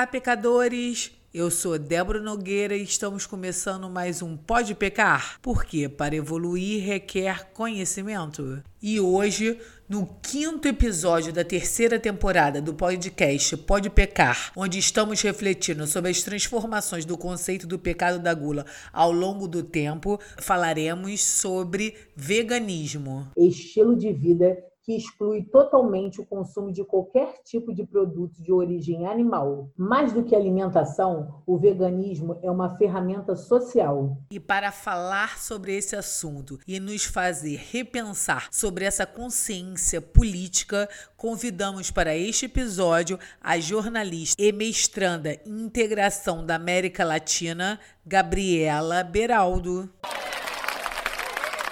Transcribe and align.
Olá, 0.00 0.06
pecadores! 0.06 1.12
Eu 1.32 1.50
sou 1.50 1.78
Débora 1.78 2.22
Nogueira 2.22 2.74
e 2.74 2.82
estamos 2.82 3.26
começando 3.26 3.86
mais 3.90 4.22
um 4.22 4.34
Pode 4.34 4.74
Pecar, 4.74 5.38
porque 5.42 5.90
para 5.90 6.16
evoluir 6.16 6.82
requer 6.82 7.52
conhecimento. 7.52 8.62
E 8.82 8.98
hoje, 8.98 9.58
no 9.86 10.06
quinto 10.22 10.66
episódio 10.66 11.34
da 11.34 11.44
terceira 11.44 12.00
temporada 12.00 12.62
do 12.62 12.72
podcast 12.72 13.58
Pode 13.58 13.90
Pecar, 13.90 14.50
onde 14.56 14.78
estamos 14.78 15.20
refletindo 15.20 15.86
sobre 15.86 16.10
as 16.10 16.22
transformações 16.22 17.04
do 17.04 17.18
conceito 17.18 17.66
do 17.66 17.78
pecado 17.78 18.18
da 18.18 18.32
gula 18.32 18.64
ao 18.90 19.12
longo 19.12 19.46
do 19.46 19.62
tempo, 19.62 20.18
falaremos 20.38 21.20
sobre 21.22 21.94
veganismo. 22.16 23.30
Estilo 23.36 23.94
de 23.94 24.10
vida 24.14 24.69
que 24.90 24.96
exclui 24.96 25.44
totalmente 25.44 26.20
o 26.20 26.26
consumo 26.26 26.72
de 26.72 26.82
qualquer 26.82 27.40
tipo 27.44 27.72
de 27.72 27.86
produto 27.86 28.42
de 28.42 28.52
origem 28.52 29.06
animal. 29.06 29.70
Mais 29.76 30.12
do 30.12 30.24
que 30.24 30.34
alimentação, 30.34 31.42
o 31.46 31.56
veganismo 31.56 32.40
é 32.42 32.50
uma 32.50 32.76
ferramenta 32.76 33.36
social. 33.36 34.18
E 34.32 34.40
para 34.40 34.72
falar 34.72 35.38
sobre 35.38 35.76
esse 35.76 35.94
assunto 35.94 36.58
e 36.66 36.80
nos 36.80 37.04
fazer 37.04 37.60
repensar 37.70 38.48
sobre 38.50 38.84
essa 38.84 39.06
consciência 39.06 40.00
política, 40.00 40.88
convidamos 41.16 41.92
para 41.92 42.16
este 42.16 42.46
episódio 42.46 43.16
a 43.40 43.60
jornalista 43.60 44.42
e 44.42 44.50
mestranda 44.50 45.34
em 45.46 45.60
integração 45.60 46.44
da 46.44 46.56
América 46.56 47.04
Latina, 47.04 47.78
Gabriela 48.04 49.04
Beraldo. 49.04 49.88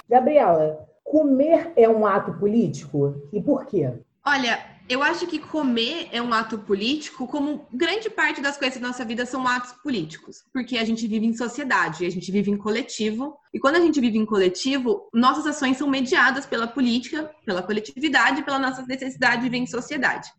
Gabriela, 0.09 0.88
Comer 1.09 1.73
é 1.75 1.89
um 1.89 2.05
ato 2.05 2.31
político? 2.33 3.19
E 3.33 3.41
por 3.41 3.65
quê? 3.65 3.91
Olha, 4.23 4.63
eu 4.87 5.01
acho 5.01 5.25
que 5.25 5.39
comer 5.39 6.07
é 6.11 6.21
um 6.21 6.31
ato 6.31 6.59
político, 6.59 7.27
como 7.27 7.65
grande 7.73 8.11
parte 8.11 8.39
das 8.41 8.57
coisas 8.57 8.79
da 8.79 8.89
nossa 8.89 9.03
vida 9.03 9.25
são 9.25 9.47
atos 9.47 9.71
políticos, 9.81 10.43
porque 10.53 10.77
a 10.77 10.85
gente 10.85 11.07
vive 11.07 11.25
em 11.25 11.35
sociedade, 11.35 12.05
a 12.05 12.11
gente 12.11 12.31
vive 12.31 12.51
em 12.51 12.57
coletivo, 12.57 13.35
e 13.51 13.59
quando 13.59 13.77
a 13.77 13.79
gente 13.79 13.99
vive 13.99 14.19
em 14.19 14.25
coletivo, 14.25 15.09
nossas 15.11 15.47
ações 15.47 15.77
são 15.77 15.89
mediadas 15.89 16.45
pela 16.45 16.67
política, 16.67 17.31
pela 17.43 17.63
coletividade, 17.63 18.43
pela 18.43 18.59
nossa 18.59 18.85
necessidade 18.85 19.37
de 19.37 19.49
viver 19.49 19.57
em 19.57 19.65
sociedade. 19.65 20.29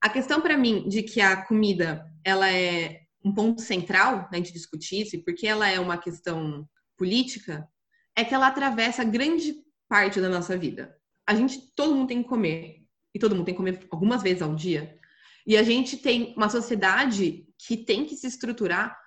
A 0.00 0.08
questão 0.08 0.40
para 0.40 0.56
mim 0.56 0.88
de 0.88 1.02
que 1.02 1.20
a 1.20 1.44
comida 1.44 2.06
ela 2.24 2.48
é 2.48 3.00
um 3.24 3.34
ponto 3.34 3.60
central 3.62 4.28
da 4.30 4.36
gente 4.36 4.52
discutir 4.52 5.02
isso, 5.02 5.16
e 5.16 5.24
porque 5.24 5.44
ela 5.44 5.68
é 5.68 5.80
uma 5.80 5.98
questão 5.98 6.64
política, 6.96 7.66
é 8.16 8.22
que 8.22 8.32
ela 8.32 8.46
atravessa 8.46 9.02
grande 9.02 9.63
parte 9.94 10.20
da 10.20 10.28
nossa 10.28 10.58
vida. 10.58 10.92
A 11.24 11.36
gente, 11.36 11.72
todo 11.76 11.94
mundo 11.94 12.08
tem 12.08 12.20
que 12.20 12.28
comer, 12.28 12.84
e 13.14 13.18
todo 13.20 13.32
mundo 13.32 13.44
tem 13.44 13.54
que 13.54 13.58
comer 13.58 13.86
algumas 13.92 14.24
vezes 14.24 14.42
ao 14.42 14.52
dia. 14.52 14.98
E 15.46 15.56
a 15.56 15.62
gente 15.62 15.96
tem 15.96 16.34
uma 16.36 16.48
sociedade 16.48 17.46
que 17.56 17.76
tem 17.76 18.04
que 18.04 18.16
se 18.16 18.26
estruturar 18.26 18.98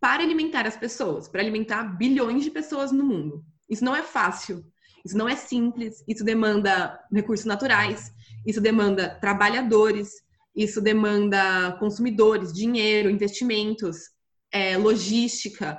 para 0.00 0.22
alimentar 0.22 0.64
as 0.64 0.76
pessoas, 0.76 1.26
para 1.26 1.40
alimentar 1.40 1.82
bilhões 1.82 2.44
de 2.44 2.52
pessoas 2.52 2.92
no 2.92 3.04
mundo. 3.04 3.44
Isso 3.68 3.84
não 3.84 3.96
é 3.96 4.02
fácil, 4.04 4.64
isso 5.04 5.18
não 5.18 5.28
é 5.28 5.34
simples, 5.34 6.04
isso 6.06 6.22
demanda 6.22 6.96
recursos 7.12 7.44
naturais, 7.44 8.12
isso 8.46 8.60
demanda 8.60 9.18
trabalhadores, 9.20 10.12
isso 10.54 10.80
demanda 10.80 11.76
consumidores, 11.80 12.52
dinheiro, 12.52 13.10
investimentos, 13.10 13.96
é, 14.52 14.76
logística, 14.76 15.76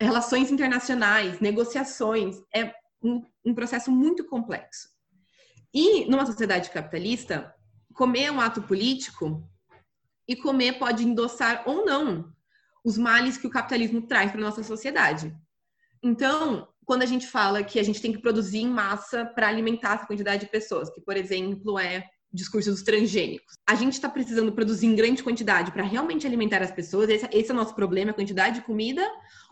relações 0.00 0.50
internacionais, 0.50 1.38
negociações. 1.38 2.34
É 2.52 2.79
um, 3.02 3.24
um 3.44 3.54
processo 3.54 3.90
muito 3.90 4.24
complexo. 4.24 4.88
E 5.72 6.04
numa 6.06 6.26
sociedade 6.26 6.70
capitalista, 6.70 7.54
comer 7.94 8.24
é 8.24 8.32
um 8.32 8.40
ato 8.40 8.62
político 8.62 9.48
e 10.26 10.36
comer 10.36 10.78
pode 10.78 11.04
endossar 11.04 11.62
ou 11.66 11.84
não 11.84 12.32
os 12.84 12.96
males 12.96 13.36
que 13.36 13.46
o 13.46 13.50
capitalismo 13.50 14.02
traz 14.02 14.30
para 14.30 14.40
nossa 14.40 14.62
sociedade. 14.62 15.34
Então, 16.02 16.66
quando 16.84 17.02
a 17.02 17.06
gente 17.06 17.26
fala 17.26 17.62
que 17.62 17.78
a 17.78 17.82
gente 17.82 18.00
tem 18.00 18.12
que 18.12 18.20
produzir 18.20 18.58
em 18.58 18.68
massa 18.68 19.24
para 19.24 19.48
alimentar 19.48 19.94
essa 19.94 20.06
quantidade 20.06 20.44
de 20.44 20.50
pessoas, 20.50 20.90
que, 20.90 21.00
por 21.00 21.16
exemplo, 21.16 21.78
é 21.78 22.04
o 22.32 22.36
discurso 22.36 22.70
dos 22.70 22.82
transgênicos. 22.82 23.54
A 23.68 23.74
gente 23.74 23.92
está 23.92 24.08
precisando 24.08 24.52
produzir 24.52 24.86
em 24.86 24.94
grande 24.94 25.22
quantidade 25.22 25.72
para 25.72 25.82
realmente 25.82 26.26
alimentar 26.26 26.62
as 26.62 26.70
pessoas, 26.70 27.10
esse, 27.10 27.28
esse, 27.32 27.50
é 27.50 27.54
o 27.54 27.56
nosso 27.56 27.74
problema, 27.74 28.12
a 28.12 28.14
quantidade 28.14 28.60
de 28.60 28.66
comida, 28.66 29.06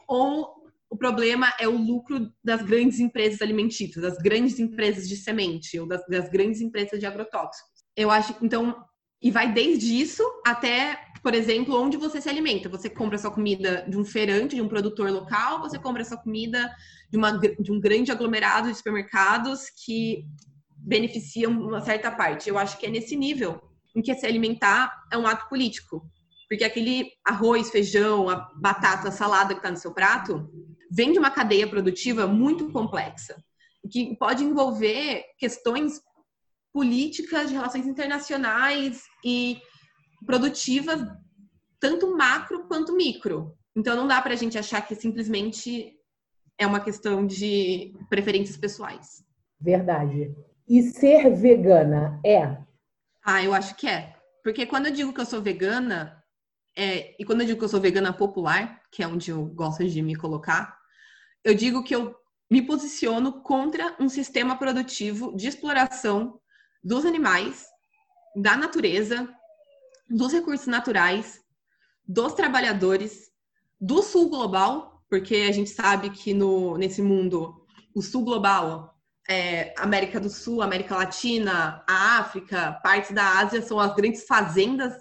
ou 0.06 0.57
o 0.90 0.96
problema 0.96 1.52
é 1.60 1.68
o 1.68 1.76
lucro 1.76 2.32
das 2.42 2.62
grandes 2.62 2.98
empresas 2.98 3.42
alimentícias, 3.42 4.02
das 4.02 4.18
grandes 4.18 4.58
empresas 4.58 5.08
de 5.08 5.16
semente 5.16 5.78
ou 5.78 5.86
das, 5.86 6.04
das 6.06 6.28
grandes 6.30 6.60
empresas 6.60 6.98
de 6.98 7.06
agrotóxicos. 7.06 7.84
Eu 7.96 8.10
acho, 8.10 8.34
então, 8.42 8.76
e 9.20 9.30
vai 9.30 9.52
desde 9.52 10.00
isso 10.00 10.22
até, 10.46 10.98
por 11.22 11.34
exemplo, 11.34 11.78
onde 11.78 11.96
você 11.96 12.20
se 12.20 12.28
alimenta. 12.28 12.68
Você 12.68 12.88
compra 12.88 13.18
sua 13.18 13.30
comida 13.30 13.84
de 13.88 13.98
um 13.98 14.04
feirante, 14.04 14.54
de 14.54 14.62
um 14.62 14.68
produtor 14.68 15.10
local, 15.10 15.60
você 15.60 15.78
compra 15.78 16.04
sua 16.04 16.16
comida 16.16 16.72
de, 17.10 17.18
uma, 17.18 17.32
de 17.32 17.72
um 17.72 17.80
grande 17.80 18.10
aglomerado 18.10 18.68
de 18.68 18.76
supermercados 18.76 19.68
que 19.84 20.24
beneficiam 20.76 21.52
uma 21.52 21.80
certa 21.80 22.10
parte. 22.10 22.48
Eu 22.48 22.56
acho 22.56 22.78
que 22.78 22.86
é 22.86 22.90
nesse 22.90 23.16
nível 23.16 23.60
em 23.94 24.00
que 24.00 24.14
se 24.14 24.26
alimentar 24.26 24.92
é 25.12 25.18
um 25.18 25.26
ato 25.26 25.48
político. 25.48 26.08
Porque 26.48 26.64
aquele 26.64 27.10
arroz, 27.26 27.68
feijão, 27.68 28.28
a 28.30 28.48
batata, 28.56 29.08
a 29.08 29.12
salada 29.12 29.52
que 29.52 29.58
está 29.58 29.70
no 29.70 29.76
seu 29.76 29.92
prato, 29.92 30.48
vem 30.90 31.12
de 31.12 31.18
uma 31.18 31.30
cadeia 31.30 31.66
produtiva 31.68 32.26
muito 32.26 32.70
complexa, 32.72 33.36
que 33.90 34.16
pode 34.16 34.44
envolver 34.44 35.24
questões 35.38 36.00
políticas 36.72 37.48
de 37.48 37.54
relações 37.54 37.86
internacionais 37.86 39.02
e 39.24 39.58
produtivas, 40.26 41.00
tanto 41.80 42.16
macro 42.16 42.66
quanto 42.66 42.96
micro. 42.96 43.56
Então 43.76 43.96
não 43.96 44.06
dá 44.06 44.20
para 44.20 44.32
a 44.32 44.36
gente 44.36 44.58
achar 44.58 44.80
que 44.82 44.94
simplesmente 44.94 45.94
é 46.58 46.66
uma 46.66 46.80
questão 46.80 47.26
de 47.26 47.94
preferências 48.08 48.56
pessoais. 48.56 49.24
Verdade. 49.60 50.34
E 50.68 50.82
ser 50.82 51.34
vegana 51.34 52.20
é? 52.24 52.58
Ah, 53.24 53.42
eu 53.42 53.54
acho 53.54 53.74
que 53.76 53.86
é. 53.86 54.14
Porque 54.42 54.66
quando 54.66 54.86
eu 54.86 54.92
digo 54.92 55.12
que 55.12 55.20
eu 55.20 55.26
sou 55.26 55.40
vegana, 55.40 56.22
é, 56.76 57.14
e 57.18 57.24
quando 57.24 57.40
eu 57.40 57.46
digo 57.46 57.58
que 57.58 57.64
eu 57.64 57.68
sou 57.68 57.80
vegana 57.80 58.12
popular, 58.12 58.82
que 58.90 59.02
é 59.02 59.06
onde 59.06 59.30
eu 59.30 59.46
gosto 59.46 59.86
de 59.86 60.00
me 60.02 60.14
colocar, 60.14 60.77
eu 61.44 61.54
digo 61.54 61.82
que 61.82 61.94
eu 61.94 62.14
me 62.50 62.62
posiciono 62.62 63.42
contra 63.42 63.94
um 64.00 64.08
sistema 64.08 64.56
produtivo 64.56 65.34
de 65.36 65.48
exploração 65.48 66.40
dos 66.82 67.04
animais, 67.04 67.66
da 68.34 68.56
natureza, 68.56 69.28
dos 70.08 70.32
recursos 70.32 70.66
naturais, 70.66 71.40
dos 72.06 72.32
trabalhadores, 72.32 73.30
do 73.80 74.02
sul 74.02 74.30
global, 74.30 75.04
porque 75.08 75.46
a 75.48 75.52
gente 75.52 75.70
sabe 75.70 76.10
que 76.10 76.32
no, 76.32 76.76
nesse 76.78 77.02
mundo, 77.02 77.66
o 77.94 78.00
sul 78.00 78.24
global, 78.24 78.98
é, 79.28 79.74
América 79.76 80.18
do 80.18 80.30
Sul, 80.30 80.62
América 80.62 80.96
Latina, 80.96 81.84
a 81.86 82.18
África, 82.18 82.80
partes 82.82 83.12
da 83.12 83.38
Ásia 83.38 83.60
são 83.60 83.78
as 83.78 83.94
grandes 83.94 84.24
fazendas 84.24 84.94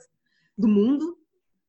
do 0.57 0.67
mundo 0.67 1.17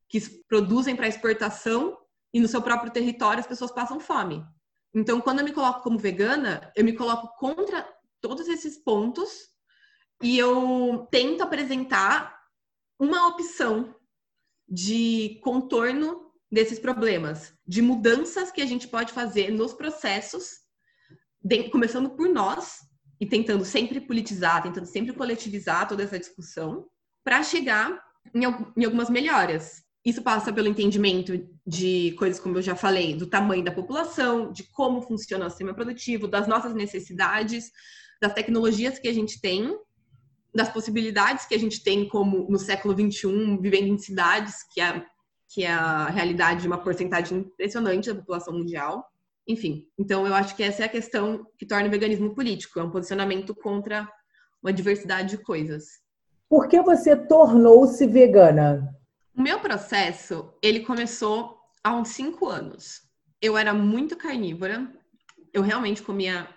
que 0.09 0.19
produzem 0.49 0.95
para 0.95 1.07
exportação 1.07 1.97
e 2.33 2.39
no 2.39 2.47
seu 2.47 2.61
próprio 2.61 2.91
território 2.91 3.39
as 3.39 3.47
pessoas 3.47 3.71
passam 3.71 3.99
fome. 3.99 4.43
Então, 4.93 5.21
quando 5.21 5.39
eu 5.39 5.45
me 5.45 5.53
coloco 5.53 5.83
como 5.83 5.99
vegana, 5.99 6.71
eu 6.75 6.83
me 6.83 6.93
coloco 6.93 7.35
contra 7.37 7.87
todos 8.21 8.47
esses 8.47 8.77
pontos 8.77 9.49
e 10.21 10.37
eu 10.37 11.07
tento 11.11 11.41
apresentar 11.41 12.37
uma 12.99 13.27
opção 13.27 13.95
de 14.67 15.39
contorno 15.43 16.31
desses 16.51 16.79
problemas, 16.79 17.53
de 17.65 17.81
mudanças 17.81 18.51
que 18.51 18.61
a 18.61 18.65
gente 18.65 18.87
pode 18.87 19.13
fazer 19.13 19.51
nos 19.51 19.73
processos, 19.73 20.49
começando 21.71 22.09
por 22.09 22.27
nós 22.27 22.79
e 23.21 23.25
tentando 23.25 23.63
sempre 23.63 24.01
politizar, 24.01 24.63
tentando 24.63 24.85
sempre 24.85 25.13
coletivizar 25.13 25.87
toda 25.87 26.03
essa 26.03 26.19
discussão, 26.19 26.87
para 27.23 27.43
chegar 27.43 28.03
em 28.33 28.45
algumas 28.85 29.09
melhoras. 29.09 29.83
Isso 30.05 30.21
passa 30.21 30.53
pelo 30.53 30.67
entendimento 30.67 31.45
de 31.67 32.15
coisas 32.17 32.39
como 32.39 32.57
eu 32.57 32.61
já 32.61 32.75
falei, 32.75 33.13
do 33.13 33.27
tamanho 33.27 33.63
da 33.63 33.71
população, 33.71 34.51
de 34.51 34.63
como 34.63 35.01
funciona 35.01 35.45
o 35.45 35.49
sistema 35.49 35.73
produtivo, 35.73 36.27
das 36.27 36.47
nossas 36.47 36.73
necessidades, 36.73 37.71
das 38.21 38.33
tecnologias 38.33 38.97
que 38.97 39.07
a 39.07 39.13
gente 39.13 39.41
tem, 39.41 39.77
das 40.53 40.69
possibilidades 40.69 41.45
que 41.45 41.53
a 41.53 41.59
gente 41.59 41.83
tem 41.83 42.07
como 42.07 42.49
no 42.49 42.57
século 42.57 42.95
21 42.95 43.61
vivendo 43.61 43.87
em 43.87 43.97
cidades, 43.97 44.63
que 44.73 44.81
é, 44.81 45.05
que 45.49 45.63
é 45.63 45.71
a 45.71 46.07
realidade 46.07 46.61
de 46.61 46.67
uma 46.67 46.81
porcentagem 46.81 47.39
impressionante 47.39 48.09
da 48.09 48.19
população 48.19 48.53
mundial. 48.53 49.05
Enfim, 49.47 49.85
então 49.97 50.25
eu 50.25 50.33
acho 50.33 50.55
que 50.55 50.63
essa 50.63 50.83
é 50.83 50.85
a 50.85 50.89
questão 50.89 51.45
que 51.57 51.65
torna 51.65 51.87
o 51.87 51.91
veganismo 51.91 52.33
político, 52.33 52.79
é 52.79 52.83
um 52.83 52.91
posicionamento 52.91 53.53
contra 53.53 54.09
uma 54.61 54.71
diversidade 54.71 55.37
de 55.37 55.43
coisas. 55.43 55.85
Por 56.47 56.67
que 56.67 56.81
você 56.81 57.15
tornou-se 57.15 58.05
vegana? 58.07 58.98
O 59.39 59.41
meu 59.41 59.61
processo, 59.61 60.53
ele 60.61 60.81
começou 60.81 61.57
há 61.81 61.95
uns 61.95 62.09
cinco 62.09 62.49
anos. 62.49 63.03
Eu 63.41 63.57
era 63.57 63.73
muito 63.73 64.17
carnívora. 64.17 64.93
Eu 65.53 65.61
realmente 65.61 66.01
comia 66.01 66.49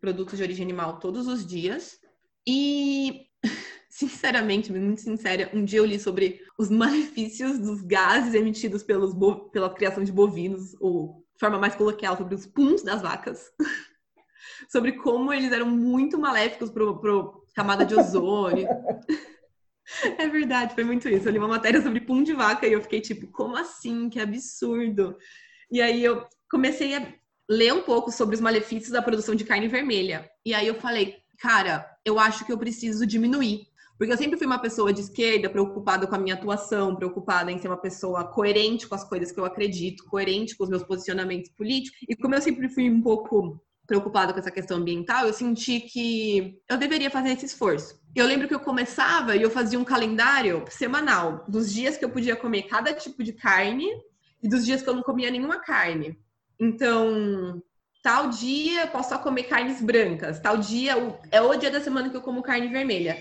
produtos 0.00 0.36
de 0.36 0.44
origem 0.44 0.62
animal 0.62 1.00
todos 1.00 1.26
os 1.26 1.44
dias. 1.44 1.98
E 2.46 3.26
sinceramente, 3.90 4.70
muito 4.70 5.00
sincera, 5.00 5.50
um 5.52 5.64
dia 5.64 5.80
eu 5.80 5.84
li 5.84 5.98
sobre 5.98 6.40
os 6.56 6.70
malefícios 6.70 7.58
dos 7.58 7.82
gases 7.82 8.32
emitidos 8.32 8.84
pelos 8.84 9.12
pela 9.50 9.74
criação 9.74 10.04
de 10.04 10.12
bovinos, 10.12 10.76
ou 10.80 11.26
de 11.34 11.40
forma 11.40 11.58
mais 11.58 11.74
coloquial, 11.74 12.16
sobre 12.16 12.36
os 12.36 12.46
puns 12.46 12.84
das 12.84 13.02
vacas. 13.02 13.50
sobre 14.70 14.92
como 14.92 15.32
eles 15.32 15.50
eram 15.50 15.66
muito 15.66 16.16
maléficos 16.16 16.70
para 16.70 16.84
a 16.84 17.32
camada 17.56 17.84
de 17.84 17.96
ozônio. 17.96 18.68
é 20.18 20.28
verdade, 20.28 20.74
foi 20.74 20.84
muito 20.84 21.08
isso. 21.08 21.28
Eu 21.28 21.32
li 21.32 21.38
uma 21.38 21.48
matéria 21.48 21.82
sobre 21.82 22.00
pum 22.00 22.22
de 22.22 22.32
vaca 22.32 22.66
e 22.66 22.72
eu 22.72 22.82
fiquei 22.82 23.00
tipo, 23.00 23.26
como 23.28 23.56
assim? 23.56 24.08
Que 24.08 24.20
absurdo. 24.20 25.16
E 25.70 25.80
aí 25.80 26.02
eu 26.02 26.26
comecei 26.50 26.94
a 26.94 27.12
ler 27.48 27.74
um 27.74 27.82
pouco 27.82 28.10
sobre 28.10 28.34
os 28.34 28.40
malefícios 28.40 28.92
da 28.92 29.02
produção 29.02 29.34
de 29.34 29.44
carne 29.44 29.68
vermelha. 29.68 30.28
E 30.44 30.54
aí 30.54 30.66
eu 30.66 30.74
falei, 30.76 31.16
cara, 31.38 31.86
eu 32.04 32.18
acho 32.18 32.44
que 32.44 32.52
eu 32.52 32.58
preciso 32.58 33.06
diminuir 33.06 33.66
porque 33.96 34.12
eu 34.12 34.16
sempre 34.16 34.36
fui 34.36 34.46
uma 34.46 34.58
pessoa 34.58 34.92
de 34.92 35.00
esquerda, 35.00 35.48
preocupada 35.48 36.06
com 36.06 36.14
a 36.14 36.18
minha 36.18 36.34
atuação, 36.34 36.96
preocupada 36.96 37.50
em 37.50 37.58
ser 37.58 37.68
uma 37.68 37.76
pessoa 37.76 38.24
coerente 38.24 38.88
com 38.88 38.94
as 38.94 39.04
coisas 39.04 39.30
que 39.30 39.38
eu 39.38 39.44
acredito, 39.44 40.04
coerente 40.04 40.56
com 40.56 40.64
os 40.64 40.70
meus 40.70 40.82
posicionamentos 40.82 41.50
políticos. 41.50 42.00
E 42.08 42.16
como 42.16 42.34
eu 42.34 42.42
sempre 42.42 42.68
fui 42.68 42.90
um 42.90 43.00
pouco 43.00 43.60
preocupada 43.86 44.32
com 44.32 44.38
essa 44.38 44.50
questão 44.50 44.78
ambiental, 44.78 45.26
eu 45.26 45.32
senti 45.32 45.80
que 45.80 46.58
eu 46.68 46.76
deveria 46.76 47.10
fazer 47.10 47.30
esse 47.30 47.46
esforço. 47.46 48.00
Eu 48.14 48.26
lembro 48.26 48.48
que 48.48 48.54
eu 48.54 48.60
começava 48.60 49.36
e 49.36 49.42
eu 49.42 49.50
fazia 49.50 49.78
um 49.78 49.84
calendário 49.84 50.64
semanal 50.70 51.44
dos 51.48 51.72
dias 51.72 51.96
que 51.96 52.04
eu 52.04 52.10
podia 52.10 52.36
comer 52.36 52.62
cada 52.62 52.92
tipo 52.94 53.22
de 53.22 53.32
carne 53.32 53.86
e 54.42 54.48
dos 54.48 54.64
dias 54.64 54.82
que 54.82 54.88
eu 54.88 54.94
não 54.94 55.02
comia 55.02 55.30
nenhuma 55.30 55.58
carne. 55.58 56.18
Então, 56.60 57.62
tal 58.02 58.28
dia 58.28 58.86
posso 58.86 59.10
só 59.10 59.18
comer 59.18 59.44
carnes 59.44 59.82
brancas, 59.82 60.38
tal 60.38 60.58
dia 60.58 60.94
é 61.30 61.40
o 61.40 61.56
dia 61.56 61.70
da 61.70 61.80
semana 61.80 62.08
que 62.08 62.16
eu 62.16 62.22
como 62.22 62.42
carne 62.42 62.68
vermelha. 62.68 63.18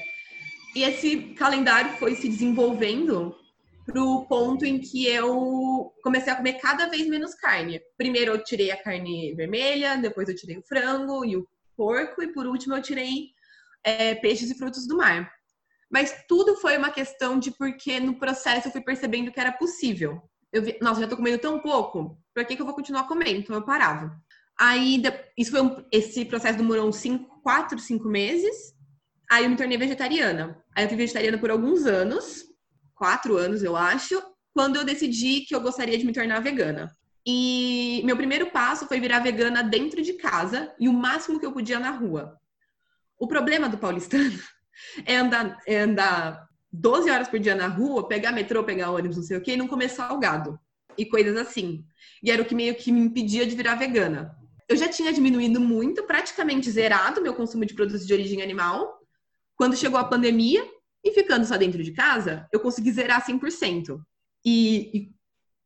E 0.76 0.84
esse 0.84 1.18
calendário 1.36 1.92
foi 1.98 2.16
se 2.16 2.28
desenvolvendo 2.28 3.36
para 3.86 4.02
o 4.02 4.26
ponto 4.26 4.66
em 4.66 4.80
que 4.80 5.06
eu 5.06 5.94
comecei 6.02 6.32
a 6.32 6.36
comer 6.36 6.54
cada 6.54 6.88
vez 6.88 7.08
menos 7.08 7.36
carne. 7.36 7.82
Primeiro 7.98 8.32
eu 8.32 8.44
tirei 8.44 8.72
a 8.72 8.82
carne 8.82 9.34
vermelha, 9.36 9.98
depois 9.98 10.30
eu 10.30 10.36
tirei 10.36 10.58
o 10.58 10.64
frango 10.64 11.26
e 11.26 11.36
o 11.36 11.48
porco, 11.76 12.24
e 12.24 12.32
por 12.32 12.46
último 12.46 12.76
eu 12.76 12.82
tirei 12.82 13.30
é, 13.84 14.16
peixes 14.16 14.50
e 14.50 14.58
frutos 14.58 14.88
do 14.88 14.98
mar. 14.98 15.32
Mas 15.92 16.16
tudo 16.28 16.56
foi 16.56 16.78
uma 16.78 16.90
questão 16.90 17.38
de 17.38 17.52
porque 17.52 18.00
no 18.00 18.18
processo 18.18 18.68
eu 18.68 18.72
fui 18.72 18.82
percebendo 18.82 19.32
que 19.32 19.40
era 19.40 19.52
possível. 19.52 20.22
Eu 20.52 20.64
vi, 20.64 20.78
nossa, 20.82 21.02
já 21.02 21.08
tô 21.08 21.18
comendo 21.18 21.38
tão 21.38 21.60
pouco, 21.60 22.18
por 22.34 22.46
que, 22.46 22.56
que 22.56 22.62
eu 22.62 22.66
vou 22.66 22.76
continuar 22.76 23.08
comendo? 23.08 23.40
Então 23.40 23.56
eu 23.56 23.64
parava. 23.64 24.16
Aí, 24.60 25.02
isso 25.38 25.52
foi 25.52 25.62
um, 25.62 25.84
esse 25.92 26.26
processo 26.26 26.58
demorou 26.58 26.88
uns 26.88 26.98
5, 26.98 27.42
4, 27.42 27.78
5 27.80 28.08
meses. 28.08 28.74
Aí 29.30 29.44
eu 29.44 29.50
me 29.50 29.56
tornei 29.56 29.78
vegetariana. 29.78 30.64
Aí 30.76 30.86
eu 30.86 30.90
fui 30.90 30.98
vegetariana 30.98 31.38
por 31.38 31.50
alguns 31.50 31.86
anos, 31.86 32.46
quatro 32.96 33.38
anos 33.38 33.64
eu 33.64 33.76
acho, 33.76 34.22
quando 34.54 34.76
eu 34.76 34.84
decidi 34.84 35.42
que 35.42 35.56
eu 35.56 35.62
gostaria 35.62 35.98
de 35.98 36.06
me 36.06 36.14
tornar 36.14 36.40
vegana. 36.40 36.96
E 37.26 38.02
meu 38.04 38.18
primeiro 38.18 38.52
passo 38.52 38.86
foi 38.88 39.00
virar 39.00 39.20
vegana 39.20 39.64
dentro 39.64 40.02
de 40.02 40.14
casa 40.14 40.74
e 40.80 40.90
o 40.90 40.94
máximo 40.94 41.40
que 41.40 41.46
eu 41.46 41.54
podia 41.54 41.80
na 41.80 41.92
rua. 41.92 42.38
O 43.18 43.28
problema 43.28 43.70
do 43.70 43.78
paulistano 43.78 44.38
é 45.06 45.16
andar, 45.16 45.58
é 45.66 45.80
andar 45.80 46.48
12 46.72 47.10
horas 47.10 47.28
por 47.28 47.40
dia 47.40 47.56
na 47.56 47.68
rua, 47.68 48.08
pegar 48.08 48.32
metrô, 48.32 48.64
pegar 48.64 48.92
ônibus, 48.92 49.18
não 49.18 49.24
sei 49.24 49.38
o 49.38 49.42
quê, 49.42 49.54
e 49.54 49.58
não 49.58 49.68
comer 49.68 49.90
salgado. 49.90 50.60
E 50.98 51.06
coisas 51.06 51.38
assim. 51.38 51.86
E 52.22 52.30
era 52.30 52.42
o 52.42 52.46
que 52.46 52.54
meio 52.54 52.76
que 52.76 52.92
me 52.92 53.00
impedia 53.00 53.46
de 53.48 53.56
virar 53.56 53.76
vegana. 53.76 54.36
Eu 54.68 54.76
já 54.76 54.88
tinha 54.88 55.14
diminuído 55.14 55.60
muito, 55.60 56.04
praticamente 56.04 56.70
zerado 56.70 57.22
meu 57.22 57.34
consumo 57.34 57.66
de 57.66 57.74
produtos 57.74 58.06
de 58.06 58.14
origem 58.14 58.42
animal. 58.42 59.00
Quando 59.56 59.78
chegou 59.78 60.00
a 60.00 60.04
pandemia, 60.04 60.66
e 61.04 61.12
ficando 61.12 61.46
só 61.46 61.58
dentro 61.58 61.84
de 61.84 61.92
casa, 61.92 62.48
eu 62.52 62.60
consegui 62.60 62.92
zerar 62.92 63.26
100%. 63.26 64.00
E, 64.46 64.98
e 64.98 65.12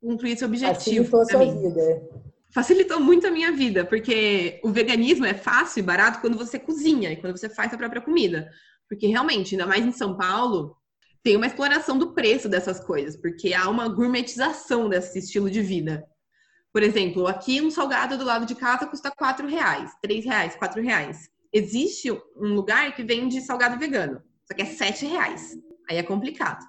concluir 0.01 0.33
esse 0.33 0.45
objetivo. 0.45 1.05
Facilitou 1.05 1.21
a 1.21 1.25
sua 1.25 1.39
mim. 1.39 1.61
vida. 1.61 2.09
Facilitou 2.53 2.99
muito 2.99 3.27
a 3.27 3.31
minha 3.31 3.51
vida, 3.51 3.85
porque 3.85 4.59
o 4.63 4.69
veganismo 4.69 5.25
é 5.25 5.33
fácil 5.33 5.79
e 5.79 5.83
barato 5.83 6.21
quando 6.21 6.37
você 6.37 6.57
cozinha 6.57 7.11
e 7.11 7.17
quando 7.17 7.37
você 7.37 7.49
faz 7.49 7.73
a 7.73 7.77
própria 7.77 8.01
comida. 8.01 8.49
Porque 8.89 9.07
realmente, 9.07 9.53
ainda 9.53 9.67
mais 9.67 9.85
em 9.85 9.91
São 9.91 10.15
Paulo, 10.15 10.75
tem 11.21 11.35
uma 11.35 11.45
exploração 11.45 11.97
do 11.97 12.13
preço 12.13 12.47
dessas 12.47 12.79
coisas, 12.79 13.17
porque 13.17 13.53
há 13.53 13.69
uma 13.69 13.87
gourmetização 13.89 14.87
desse 14.87 15.19
estilo 15.19 15.51
de 15.51 15.61
vida. 15.61 16.07
Por 16.71 16.81
exemplo, 16.83 17.27
aqui 17.27 17.61
um 17.61 17.69
salgado 17.69 18.17
do 18.17 18.23
lado 18.23 18.45
de 18.45 18.55
casa 18.55 18.87
custa 18.87 19.11
4 19.11 19.47
reais, 19.47 19.91
3 20.01 20.25
reais, 20.25 20.55
4 20.55 20.81
reais 20.81 21.29
existe 21.51 22.11
um 22.11 22.53
lugar 22.53 22.95
que 22.95 23.03
vende 23.03 23.41
salgado 23.41 23.79
vegano, 23.79 24.21
só 24.47 24.55
que 24.55 24.61
é 24.61 24.65
sete 24.65 25.05
reais. 25.05 25.55
Aí 25.89 25.97
é 25.97 26.03
complicado. 26.03 26.65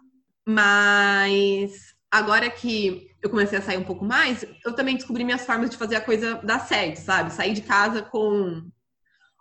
Mas 0.47 1.95
agora 2.11 2.51
que 2.51 3.11
eu 3.23 3.31
comecei 3.31 3.59
a 3.59 3.63
sair 3.63 3.77
um 3.77 3.85
pouco 3.85 4.05
mais, 4.05 4.45
eu 4.65 4.75
também 4.75 4.97
descobri 4.97 5.25
minhas 5.25 5.45
formas 5.45 5.71
de 5.71 5.77
fazer 5.77 5.97
a 5.97 6.01
coisa 6.01 6.37
dar 6.45 6.61
certo, 6.61 6.97
sabe? 6.97 7.33
Sair 7.33 7.53
de 7.53 7.63
casa 7.63 8.03
com 8.03 8.63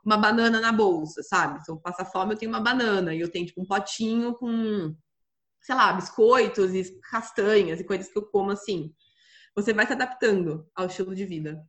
uma 0.03 0.17
banana 0.17 0.59
na 0.59 0.71
bolsa, 0.71 1.21
sabe? 1.23 1.63
Se 1.63 1.71
eu 1.71 1.77
passar 1.77 2.05
fome, 2.05 2.33
eu 2.33 2.37
tenho 2.37 2.51
uma 2.51 2.61
banana 2.61 3.13
e 3.13 3.19
eu 3.19 3.29
tenho 3.31 3.45
tipo 3.45 3.61
um 3.61 3.65
potinho 3.65 4.33
com, 4.35 4.95
sei 5.61 5.75
lá, 5.75 5.93
biscoitos 5.93 6.73
e 6.73 6.99
castanhas 7.09 7.79
e 7.79 7.83
coisas 7.83 8.07
que 8.07 8.17
eu 8.17 8.25
como 8.25 8.51
assim. 8.51 8.93
Você 9.55 9.73
vai 9.73 9.85
se 9.85 9.93
adaptando 9.93 10.67
ao 10.75 10.87
estilo 10.87 11.15
de 11.15 11.25
vida. 11.25 11.61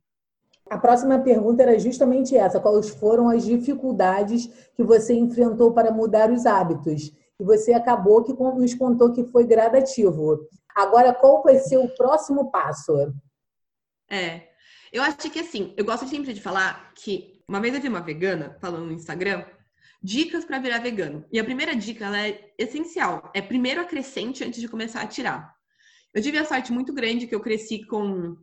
A 0.69 0.77
próxima 0.77 1.19
pergunta 1.19 1.63
era 1.63 1.79
justamente 1.79 2.35
essa: 2.35 2.59
quais 2.59 2.89
foram 2.89 3.29
as 3.29 3.43
dificuldades 3.43 4.47
que 4.75 4.83
você 4.83 5.13
enfrentou 5.13 5.73
para 5.73 5.91
mudar 5.91 6.31
os 6.31 6.45
hábitos? 6.45 7.11
E 7.39 7.43
você 7.43 7.73
acabou 7.73 8.23
que 8.23 8.33
nos 8.33 8.73
contou 8.73 9.11
que 9.11 9.23
foi 9.25 9.45
gradativo. 9.45 10.47
Agora, 10.75 11.13
qual 11.13 11.41
vai 11.41 11.57
ser 11.57 11.77
o 11.77 11.89
próximo 11.95 12.51
passo? 12.51 13.13
É, 14.09 14.49
eu 14.91 15.01
acho 15.01 15.17
que 15.29 15.39
assim, 15.39 15.73
eu 15.77 15.85
gosto 15.85 16.07
sempre 16.07 16.33
de 16.33 16.41
falar 16.41 16.91
que 16.93 17.41
uma 17.47 17.59
vez 17.59 17.73
eu 17.73 17.81
vi 17.81 17.87
uma 17.87 18.01
vegana 18.01 18.57
falando 18.59 18.85
no 18.85 18.93
Instagram 18.93 19.45
dicas 20.01 20.45
para 20.45 20.59
virar 20.59 20.79
vegano. 20.79 21.25
E 21.31 21.39
a 21.39 21.43
primeira 21.43 21.75
dica 21.75 22.05
ela 22.05 22.19
é 22.19 22.51
essencial. 22.57 23.31
É 23.33 23.41
primeiro 23.41 23.81
acrescente 23.81 24.43
antes 24.43 24.61
de 24.61 24.67
começar 24.67 25.01
a 25.01 25.07
tirar. 25.07 25.53
Eu 26.13 26.21
tive 26.21 26.37
a 26.37 26.45
sorte 26.45 26.71
muito 26.71 26.93
grande 26.93 27.27
que 27.27 27.35
eu 27.35 27.39
cresci 27.39 27.85
com 27.85 28.37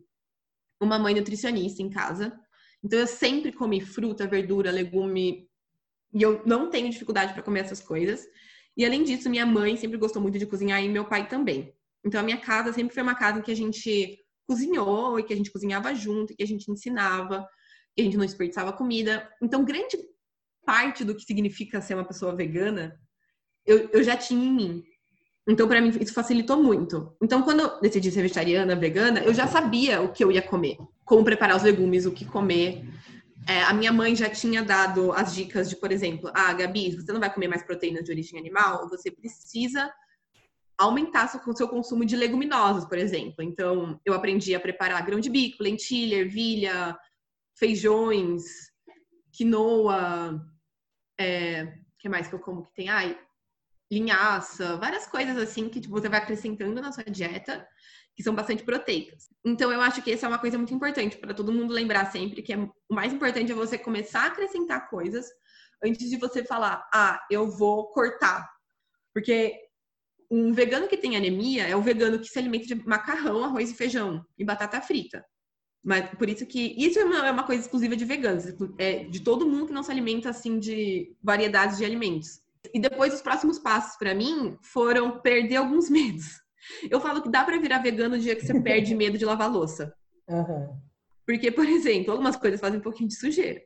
uma 0.79 0.99
mãe 0.99 1.13
nutricionista 1.13 1.81
em 1.81 1.89
casa. 1.89 2.37
Então 2.83 2.99
eu 2.99 3.07
sempre 3.07 3.51
comi 3.51 3.81
fruta, 3.81 4.27
verdura, 4.27 4.71
legume 4.71 5.49
e 6.13 6.21
eu 6.21 6.41
não 6.45 6.69
tenho 6.69 6.89
dificuldade 6.89 7.33
para 7.33 7.43
comer 7.43 7.61
essas 7.61 7.81
coisas. 7.81 8.25
E 8.75 8.85
além 8.85 9.03
disso, 9.03 9.29
minha 9.29 9.45
mãe 9.45 9.75
sempre 9.75 9.97
gostou 9.97 10.21
muito 10.21 10.37
de 10.37 10.45
cozinhar 10.45 10.83
e 10.83 10.89
meu 10.89 11.05
pai 11.05 11.27
também. 11.27 11.73
Então 12.05 12.19
a 12.19 12.23
minha 12.23 12.39
casa 12.39 12.71
sempre 12.71 12.93
foi 12.93 13.03
uma 13.03 13.15
casa 13.15 13.39
em 13.39 13.41
que 13.41 13.51
a 13.51 13.55
gente 13.55 14.19
cozinhou 14.47 15.19
e 15.19 15.23
que 15.23 15.33
a 15.33 15.35
gente 15.35 15.51
cozinhava 15.51 15.93
junto, 15.93 16.31
e 16.31 16.35
que 16.35 16.43
a 16.43 16.47
gente 16.47 16.71
ensinava, 16.71 17.45
que 17.93 18.01
a 18.01 18.05
gente 18.05 18.15
não 18.15 18.25
desperdiçava 18.25 18.71
comida. 18.71 19.29
Então 19.41 19.65
grande 19.65 19.97
parte 20.65 21.03
do 21.03 21.15
que 21.15 21.23
significa 21.23 21.81
ser 21.81 21.95
uma 21.95 22.05
pessoa 22.05 22.35
vegana 22.35 22.97
eu, 23.67 23.89
eu 23.91 24.01
já 24.01 24.15
tinha 24.15 24.43
em 24.43 24.51
mim. 24.51 24.83
Então, 25.47 25.67
para 25.67 25.79
mim, 25.79 25.89
isso 26.01 26.13
facilitou 26.13 26.61
muito. 26.61 27.15
Então, 27.21 27.41
quando 27.41 27.61
eu 27.61 27.79
decidi 27.79 28.11
ser 28.11 28.21
vegetariana, 28.21 28.75
vegana, 28.75 29.21
eu 29.21 29.33
já 29.33 29.47
sabia 29.47 30.01
o 30.01 30.11
que 30.11 30.23
eu 30.23 30.31
ia 30.31 30.41
comer, 30.41 30.77
como 31.05 31.23
preparar 31.23 31.55
os 31.55 31.63
legumes, 31.63 32.05
o 32.05 32.11
que 32.11 32.25
comer. 32.25 32.83
É, 33.47 33.63
a 33.63 33.73
minha 33.73 33.93
mãe 33.93 34.13
já 34.13 34.29
tinha 34.29 34.61
dado 34.61 35.13
as 35.13 35.33
dicas 35.33 35.69
de, 35.69 35.77
por 35.77 35.89
exemplo, 35.89 36.29
ah, 36.33 36.51
Gabi, 36.51 36.97
você 36.97 37.13
não 37.13 37.19
vai 37.21 37.33
comer 37.33 37.47
mais 37.47 37.63
proteínas 37.63 38.03
de 38.03 38.11
origem 38.11 38.37
animal, 38.37 38.89
você 38.89 39.09
precisa 39.09 39.89
aumentar 40.77 41.31
o 41.47 41.55
seu 41.55 41.67
consumo 41.67 42.05
de 42.05 42.17
leguminosas, 42.17 42.85
por 42.85 42.97
exemplo. 42.97 43.41
Então, 43.41 43.99
eu 44.05 44.13
aprendi 44.13 44.53
a 44.53 44.59
preparar 44.59 45.05
grão 45.05 45.19
de 45.19 45.29
bico, 45.29 45.63
lentilha, 45.63 46.17
ervilha, 46.17 46.97
feijões, 47.57 48.43
quinoa, 49.31 50.45
é, 51.17 51.73
que 51.97 52.09
mais 52.09 52.27
que 52.27 52.35
eu 52.35 52.39
como 52.39 52.63
que 52.63 52.73
tem? 52.73 52.89
Ai, 52.89 53.17
linhaça, 53.91 54.77
várias 54.77 55.07
coisas 55.07 55.37
assim 55.37 55.69
que 55.69 55.79
tipo, 55.79 55.93
você 55.93 56.09
vai 56.09 56.19
acrescentando 56.19 56.81
na 56.81 56.91
sua 56.91 57.03
dieta, 57.03 57.65
que 58.15 58.23
são 58.23 58.33
bastante 58.33 58.63
proteicas. 58.63 59.29
Então 59.45 59.71
eu 59.71 59.79
acho 59.81 60.01
que 60.01 60.11
essa 60.11 60.25
é 60.25 60.29
uma 60.29 60.39
coisa 60.39 60.57
muito 60.57 60.73
importante 60.73 61.17
para 61.17 61.33
todo 61.33 61.51
mundo 61.51 61.73
lembrar 61.73 62.11
sempre 62.11 62.41
que 62.41 62.51
é, 62.51 62.57
o 62.57 62.93
mais 62.93 63.13
importante 63.13 63.51
é 63.51 63.55
você 63.55 63.77
começar 63.77 64.21
a 64.21 64.27
acrescentar 64.27 64.89
coisas 64.89 65.27
antes 65.83 66.09
de 66.09 66.17
você 66.17 66.43
falar, 66.43 66.87
ah, 66.93 67.23
eu 67.29 67.49
vou 67.49 67.91
cortar. 67.91 68.49
Porque 69.13 69.55
um 70.29 70.51
vegano 70.51 70.87
que 70.87 70.97
tem 70.97 71.15
anemia 71.15 71.67
é 71.67 71.75
o 71.75 71.81
vegano 71.81 72.19
que 72.19 72.27
se 72.27 72.37
alimenta 72.39 72.65
de 72.65 72.75
macarrão, 72.87 73.43
arroz 73.43 73.71
e 73.71 73.75
feijão 73.75 74.25
e 74.37 74.43
batata 74.43 74.81
frita. 74.81 75.23
Mas 75.83 76.09
por 76.17 76.27
isso 76.27 76.45
que 76.45 76.75
isso 76.77 76.99
é 76.99 77.05
uma, 77.05 77.27
é 77.27 77.31
uma 77.31 77.45
coisa 77.45 77.61
exclusiva 77.61 77.95
de 77.95 78.03
veganos, 78.03 78.45
é 78.77 79.05
de 79.05 79.21
todo 79.21 79.47
mundo 79.47 79.67
que 79.67 79.73
não 79.73 79.83
se 79.83 79.91
alimenta 79.91 80.29
assim 80.29 80.59
de 80.59 81.15
variedades 81.23 81.77
de 81.77 81.85
alimentos. 81.85 82.41
E 82.73 82.79
depois 82.79 83.13
os 83.13 83.21
próximos 83.21 83.59
passos 83.59 83.97
para 83.97 84.13
mim 84.13 84.57
foram 84.61 85.19
perder 85.19 85.57
alguns 85.57 85.89
medos. 85.91 86.41
Eu 86.89 86.99
falo 86.99 87.21
que 87.21 87.29
dá 87.29 87.43
para 87.43 87.59
virar 87.59 87.79
vegano 87.79 88.15
no 88.15 88.21
dia 88.21 88.35
que 88.35 88.45
você 88.45 88.59
perde 88.61 88.95
medo 88.95 89.17
de 89.17 89.25
lavar 89.25 89.51
louça. 89.51 89.93
Uhum. 90.27 90.81
Porque, 91.25 91.51
por 91.51 91.67
exemplo, 91.67 92.11
algumas 92.11 92.35
coisas 92.35 92.59
fazem 92.59 92.79
um 92.79 92.83
pouquinho 92.83 93.09
de 93.09 93.15
sujeira. 93.15 93.61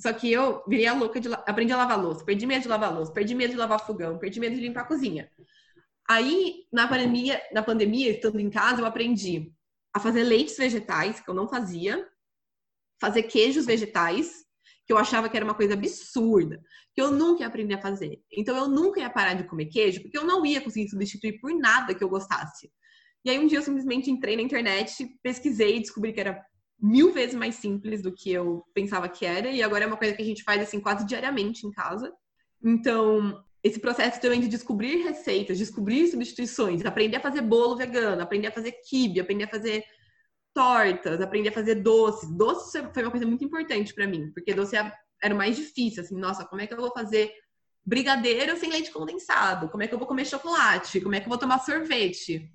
Só 0.00 0.12
que 0.12 0.30
eu 0.30 0.62
virei 0.68 0.86
a 0.86 0.94
louca 0.94 1.18
de 1.18 1.28
aprendi 1.46 1.72
a 1.72 1.76
lavar 1.76 2.00
louça, 2.00 2.24
perdi 2.24 2.46
medo 2.46 2.62
de 2.62 2.68
lavar 2.68 2.94
louça, 2.94 3.12
perdi 3.12 3.34
medo 3.34 3.52
de 3.52 3.56
lavar 3.56 3.80
fogão, 3.80 4.18
perdi 4.18 4.38
medo 4.38 4.54
de 4.54 4.60
limpar 4.60 4.82
a 4.82 4.86
cozinha. 4.86 5.30
Aí, 6.08 6.66
na 6.70 6.86
pandemia, 6.86 7.42
na 7.52 7.62
pandemia, 7.62 8.10
estando 8.10 8.38
em 8.38 8.50
casa, 8.50 8.80
eu 8.80 8.86
aprendi 8.86 9.52
a 9.94 9.98
fazer 9.98 10.22
leites 10.22 10.56
vegetais, 10.56 11.20
que 11.20 11.28
eu 11.28 11.34
não 11.34 11.48
fazia, 11.48 12.06
fazer 13.00 13.24
queijos 13.24 13.64
vegetais, 13.64 14.45
que 14.86 14.92
eu 14.92 14.98
achava 14.98 15.28
que 15.28 15.36
era 15.36 15.44
uma 15.44 15.54
coisa 15.54 15.74
absurda, 15.74 16.62
que 16.94 17.02
eu 17.02 17.10
nunca 17.10 17.42
ia 17.42 17.48
aprender 17.48 17.74
a 17.74 17.80
fazer. 17.80 18.20
Então 18.32 18.56
eu 18.56 18.68
nunca 18.68 19.00
ia 19.00 19.10
parar 19.10 19.34
de 19.34 19.44
comer 19.44 19.66
queijo, 19.66 20.00
porque 20.02 20.16
eu 20.16 20.24
não 20.24 20.46
ia 20.46 20.60
conseguir 20.60 20.88
substituir 20.88 21.40
por 21.40 21.52
nada 21.52 21.94
que 21.94 22.04
eu 22.04 22.08
gostasse. 22.08 22.70
E 23.24 23.30
aí 23.30 23.38
um 23.38 23.46
dia 23.46 23.58
eu 23.58 23.62
simplesmente 23.62 24.10
entrei 24.10 24.36
na 24.36 24.42
internet, 24.42 25.04
pesquisei 25.22 25.76
e 25.76 25.80
descobri 25.80 26.12
que 26.12 26.20
era 26.20 26.40
mil 26.80 27.12
vezes 27.12 27.34
mais 27.34 27.56
simples 27.56 28.00
do 28.00 28.12
que 28.12 28.30
eu 28.30 28.62
pensava 28.72 29.08
que 29.08 29.26
era, 29.26 29.50
e 29.50 29.62
agora 29.62 29.84
é 29.84 29.86
uma 29.86 29.96
coisa 29.96 30.14
que 30.14 30.22
a 30.22 30.26
gente 30.26 30.44
faz 30.44 30.62
assim 30.62 30.78
quase 30.78 31.04
diariamente 31.04 31.66
em 31.66 31.70
casa. 31.72 32.12
Então, 32.62 33.42
esse 33.64 33.80
processo 33.80 34.20
também 34.20 34.40
de 34.40 34.46
descobrir 34.46 35.02
receitas, 35.02 35.58
descobrir 35.58 36.06
substituições, 36.06 36.84
aprender 36.84 37.16
a 37.16 37.20
fazer 37.20 37.40
bolo 37.40 37.76
vegano, 37.76 38.22
aprender 38.22 38.46
a 38.46 38.52
fazer 38.52 38.72
quibe, 38.88 39.18
aprender 39.18 39.44
a 39.44 39.48
fazer 39.48 39.82
tortas, 40.56 41.20
aprender 41.20 41.50
a 41.50 41.52
fazer 41.52 41.74
doces. 41.76 42.30
Doces 42.30 42.72
foi 42.94 43.02
uma 43.02 43.10
coisa 43.10 43.26
muito 43.26 43.44
importante 43.44 43.92
para 43.92 44.06
mim, 44.06 44.32
porque 44.32 44.54
doce 44.54 44.74
é 44.74 44.90
era 45.22 45.34
o 45.34 45.36
mais 45.36 45.56
difícil, 45.56 46.02
assim, 46.02 46.16
nossa, 46.16 46.44
como 46.44 46.60
é 46.60 46.66
que 46.66 46.74
eu 46.74 46.80
vou 46.80 46.92
fazer 46.92 47.32
brigadeiro 47.84 48.56
sem 48.56 48.70
leite 48.70 48.90
condensado? 48.90 49.68
Como 49.68 49.82
é 49.82 49.88
que 49.88 49.94
eu 49.94 49.98
vou 49.98 50.06
comer 50.06 50.26
chocolate? 50.26 51.00
Como 51.00 51.14
é 51.14 51.20
que 51.20 51.26
eu 51.26 51.30
vou 51.30 51.38
tomar 51.38 51.58
sorvete? 51.60 52.50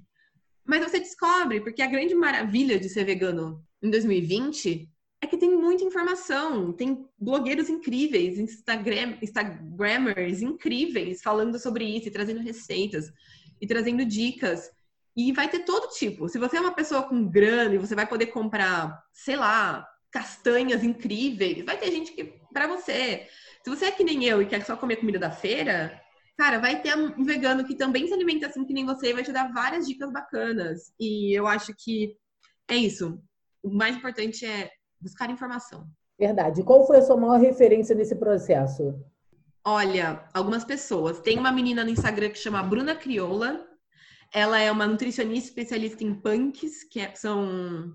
Mas 0.66 0.84
você 0.84 1.00
descobre, 1.00 1.62
porque 1.62 1.82
a 1.82 1.88
grande 1.88 2.14
maravilha 2.14 2.80
de 2.80 2.88
ser 2.88 3.04
vegano 3.04 3.64
em 3.82 3.90
2020 3.90 4.90
é 5.22 5.28
que 5.28 5.38
tem 5.38 5.56
muita 5.56 5.84
informação, 5.84 6.72
tem 6.72 7.06
blogueiros 7.20 7.70
incríveis, 7.70 8.38
Instagram, 8.38 9.18
Instagrammers 9.22 10.42
incríveis 10.42 11.22
falando 11.22 11.60
sobre 11.60 11.86
isso 11.86 12.08
e 12.08 12.12
trazendo 12.12 12.42
receitas 12.42 13.12
e 13.60 13.68
trazendo 13.68 14.06
dicas. 14.06 14.70
E 15.16 15.32
vai 15.34 15.50
ter 15.50 15.60
todo 15.60 15.92
tipo. 15.92 16.30
Se 16.30 16.40
você 16.40 16.58
é 16.58 16.62
uma 16.62 16.74
pessoa 16.74 17.04
com 17.04 17.28
grana 17.28 17.76
e 17.76 17.78
você 17.78 17.96
vai 17.96 18.08
poder 18.08 18.28
comprar, 18.28 19.04
sei 19.12 19.36
lá, 19.36 19.88
castanhas 20.10 20.84
incríveis, 20.84 21.66
vai 21.66 21.78
ter 21.78 21.92
gente 21.92 22.14
que 22.14 22.40
para 22.54 22.68
você. 22.68 23.28
Se 23.64 23.70
você 23.70 23.86
é 23.86 23.92
que 23.92 24.04
nem 24.04 24.26
eu 24.26 24.42
e 24.42 24.46
quer 24.46 24.66
só 24.66 24.76
comer 24.76 24.98
comida 24.98 25.20
da 25.20 25.32
feira, 25.32 26.00
cara, 26.38 26.60
vai 26.60 26.82
ter 26.82 26.96
um 26.96 27.24
vegano 27.24 27.66
que 27.66 27.76
também 27.76 28.08
se 28.08 28.14
alimenta 28.14 28.48
assim 28.48 28.66
que 28.66 28.74
nem 28.74 28.86
você 28.86 29.10
e 29.10 29.14
vai 29.14 29.24
te 29.24 29.32
dar 29.32 29.52
várias 29.54 29.88
dicas 29.88 30.12
bacanas. 30.12 30.94
E 31.00 31.38
eu 31.38 31.48
acho 31.48 31.74
que 31.78 32.18
é 32.68 32.76
isso. 32.76 33.22
O 33.64 33.70
mais 33.70 33.96
importante 33.96 34.46
é 34.46 34.70
buscar 35.00 35.30
informação. 35.30 35.88
Verdade. 36.18 36.64
Qual 36.64 36.86
foi 36.86 36.98
a 36.98 37.02
sua 37.02 37.18
maior 37.18 37.40
referência 37.40 37.96
nesse 37.96 38.16
processo? 38.16 38.96
Olha, 39.64 40.28
algumas 40.34 40.64
pessoas. 40.64 41.20
Tem 41.20 41.38
uma 41.38 41.52
menina 41.52 41.84
no 41.84 41.90
Instagram 41.90 42.30
que 42.30 42.38
chama 42.38 42.64
Bruna 42.64 42.96
Crioula. 42.96 43.68
Ela 44.34 44.60
é 44.60 44.72
uma 44.72 44.88
nutricionista 44.88 45.50
especialista 45.50 46.04
em 46.04 46.14
punks, 46.14 46.84
que 46.86 47.00
é, 47.00 47.14
são 47.16 47.94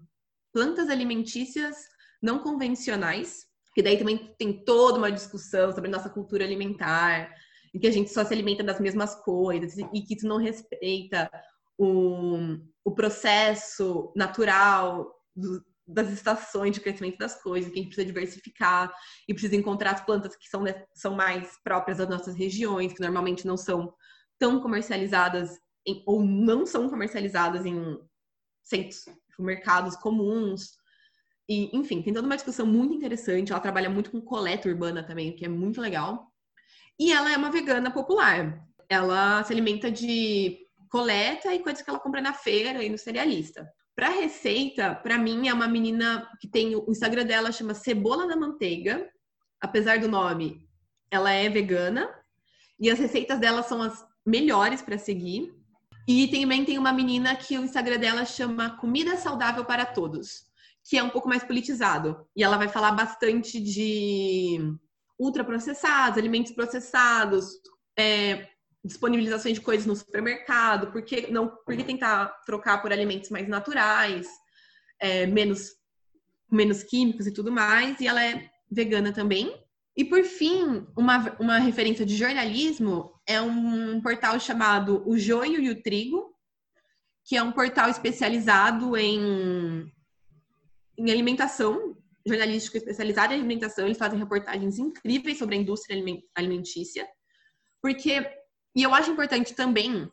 plantas 0.52 0.88
alimentícias 0.88 1.76
não 2.23 2.38
convencionais, 2.38 3.47
que 3.75 3.83
daí 3.83 3.99
também 3.99 4.35
tem 4.38 4.64
toda 4.64 4.99
uma 4.99 5.12
discussão 5.12 5.73
sobre 5.73 5.90
nossa 5.90 6.11
cultura 6.11 6.45
alimentar, 6.45 7.31
em 7.75 7.78
que 7.78 7.87
a 7.87 7.90
gente 7.90 8.11
só 8.11 8.25
se 8.25 8.33
alimenta 8.33 8.64
das 8.64 8.81
mesmas 8.81 9.14
coisas 9.23 9.76
e 9.76 10.02
que 10.02 10.14
isso 10.14 10.26
não 10.26 10.38
respeita 10.38 11.31
o, 11.78 12.59
o 12.85 12.95
processo 12.95 14.12
natural 14.16 15.14
do, 15.35 15.62
das 15.87 16.11
estações 16.11 16.75
de 16.75 16.81
crescimento 16.81 17.19
das 17.19 17.40
coisas, 17.40 17.71
que 17.71 17.78
a 17.78 17.83
gente 17.83 17.95
precisa 17.95 18.07
diversificar 18.07 18.93
e 19.28 19.33
precisa 19.33 19.57
encontrar 19.57 19.93
as 19.93 20.05
plantas 20.05 20.35
que 20.37 20.49
são, 20.49 20.64
são 20.95 21.14
mais 21.14 21.62
próprias 21.62 21.99
das 21.99 22.09
nossas 22.09 22.35
regiões, 22.35 22.93
que 22.93 23.00
normalmente 23.00 23.47
não 23.47 23.57
são 23.57 23.95
tão 24.38 24.61
comercializadas 24.61 25.59
em, 25.87 26.02
ou 26.07 26.23
não 26.23 26.66
são 26.66 26.88
comercializadas 26.88 27.64
em 27.64 27.99
centros, 28.62 29.05
mercados 29.38 29.97
comuns. 29.97 30.73
E, 31.49 31.76
enfim, 31.76 32.02
tem 32.02 32.12
toda 32.12 32.26
uma 32.26 32.37
discussão 32.37 32.66
muito 32.66 32.95
interessante. 32.95 33.52
Ela 33.52 33.61
trabalha 33.61 33.88
muito 33.88 34.11
com 34.11 34.21
coleta 34.21 34.69
urbana 34.69 35.02
também, 35.02 35.35
que 35.35 35.45
é 35.45 35.49
muito 35.49 35.81
legal. 35.81 36.33
E 36.99 37.12
ela 37.12 37.33
é 37.33 37.37
uma 37.37 37.50
vegana 37.50 37.90
popular. 37.90 38.61
Ela 38.88 39.45
se 39.45 39.52
alimenta 39.52 39.90
de 39.90 40.59
coleta 40.88 41.55
e 41.55 41.61
coisas 41.61 41.83
que 41.83 41.90
ela 41.90 41.99
compra 41.99 42.21
na 42.21 42.33
feira 42.33 42.83
e 42.83 42.88
no 42.88 42.99
cerealista. 42.99 43.71
Para 43.95 44.09
receita, 44.11 44.95
para 44.95 45.16
mim 45.16 45.49
é 45.49 45.55
uma 45.55 45.66
menina 45.66 46.31
que 46.40 46.49
tem 46.49 46.76
o 46.76 46.85
Instagram 46.90 47.25
dela 47.25 47.50
chama 47.50 47.75
Cebola 47.75 48.26
na 48.26 48.37
Manteiga. 48.37 49.09
Apesar 49.61 49.99
do 49.99 50.09
nome, 50.09 50.69
ela 51.11 51.31
é 51.31 51.49
vegana 51.49 52.09
e 52.78 52.90
as 52.90 52.99
receitas 52.99 53.38
dela 53.38 53.62
são 53.62 53.81
as 53.81 54.05
melhores 54.25 54.83
para 54.83 54.99
seguir. 54.99 55.56
E 56.07 56.29
também 56.29 56.65
tem 56.65 56.79
uma 56.79 56.93
menina 56.93 57.35
que 57.35 57.59
o 57.59 57.65
Instagram 57.65 57.99
dela 57.99 58.25
chama 58.25 58.77
Comida 58.77 59.17
Saudável 59.17 59.65
para 59.65 59.85
Todos, 59.85 60.45
que 60.89 60.97
é 60.97 61.03
um 61.03 61.11
pouco 61.11 61.29
mais 61.29 61.43
politizado. 61.43 62.25
E 62.37 62.45
ela 62.45 62.57
vai 62.57 62.69
falar 62.69 62.93
bastante 62.93 63.61
de 63.61 64.59
ultraprocessados, 65.19 66.19
alimentos 66.19 66.53
processados, 66.53 67.47
é, 67.99 68.49
de 69.53 69.61
coisas 69.61 69.85
no 69.85 69.97
supermercado, 69.97 70.93
por 70.93 71.03
que, 71.03 71.31
não, 71.31 71.49
por 71.49 71.77
que 71.77 71.83
tentar 71.83 72.27
trocar 72.45 72.81
por 72.81 72.93
alimentos 72.93 73.31
mais 73.31 73.49
naturais, 73.49 74.29
é, 75.01 75.27
menos, 75.27 75.73
menos 76.51 76.85
químicos 76.85 77.27
e 77.27 77.33
tudo 77.33 77.51
mais, 77.51 78.01
e 78.01 78.07
ela 78.07 78.25
é 78.25 78.49
vegana 78.71 79.13
também. 79.13 79.66
E 79.97 80.05
por 80.05 80.23
fim, 80.25 80.87
uma, 80.97 81.37
uma 81.41 81.59
referência 81.59 82.05
de 82.05 82.17
jornalismo 82.17 83.19
é 83.26 83.41
um 83.41 84.00
portal 84.00 84.38
chamado 84.38 85.03
O 85.09 85.19
Joio 85.19 85.61
e 85.61 85.71
o 85.71 85.83
Trigo, 85.83 86.35
que 87.25 87.37
é 87.37 87.43
um 87.43 87.53
portal 87.53 87.88
especializado 87.88 88.97
em, 88.97 89.91
em 90.99 91.11
alimentação, 91.11 91.97
jornalístico 92.26 92.76
especializado 92.76 93.33
em 93.33 93.37
alimentação. 93.37 93.87
Eles 93.87 93.99
fazem 93.99 94.19
reportagens 94.19 94.79
incríveis 94.79 95.38
sobre 95.38 95.57
a 95.57 95.59
indústria 95.59 95.97
alimentícia, 96.35 97.09
porque 97.81 98.31
e 98.76 98.83
eu 98.83 98.95
acho 98.95 99.11
importante 99.11 99.55
também 99.55 100.11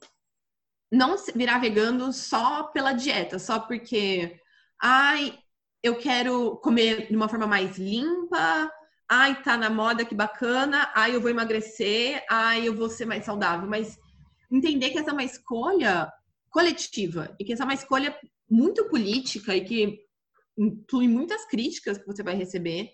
não 0.90 1.18
virar 1.36 1.60
vegano 1.60 2.14
só 2.14 2.64
pela 2.64 2.94
dieta, 2.94 3.38
só 3.38 3.60
porque, 3.60 4.40
ai, 4.82 5.38
eu 5.84 5.98
quero 5.98 6.56
comer 6.58 7.08
de 7.08 7.16
uma 7.16 7.28
forma 7.28 7.46
mais 7.46 7.78
limpa, 7.78 8.72
ai, 9.10 9.42
tá 9.42 9.58
na 9.58 9.70
moda, 9.70 10.06
que 10.06 10.16
bacana, 10.16 10.92
ai, 10.96 11.16
eu 11.16 11.22
vou 11.22 11.30
emagrecer, 11.30 12.24
ai, 12.30 12.68
eu 12.68 12.76
vou 12.76 12.90
ser 12.90 13.06
mais 13.06 13.26
saudável. 13.26 13.68
Mas 13.68 13.98
entender 14.52 14.92
que 14.92 15.00
essa 15.00 15.10
é 15.10 15.14
uma 15.14 15.24
escolha 15.24 16.12
coletiva 16.50 17.36
e 17.40 17.46
que 17.46 17.54
essa 17.54 17.64
é 17.64 17.66
uma 17.66 17.74
escolha 17.74 18.16
muito 18.50 18.88
política 18.88 19.56
e 19.56 19.64
que 19.64 20.00
inclui 20.58 21.08
muitas 21.08 21.46
críticas 21.46 21.98
que 21.98 22.06
você 22.06 22.24
vai 22.24 22.36
receber. 22.36 22.90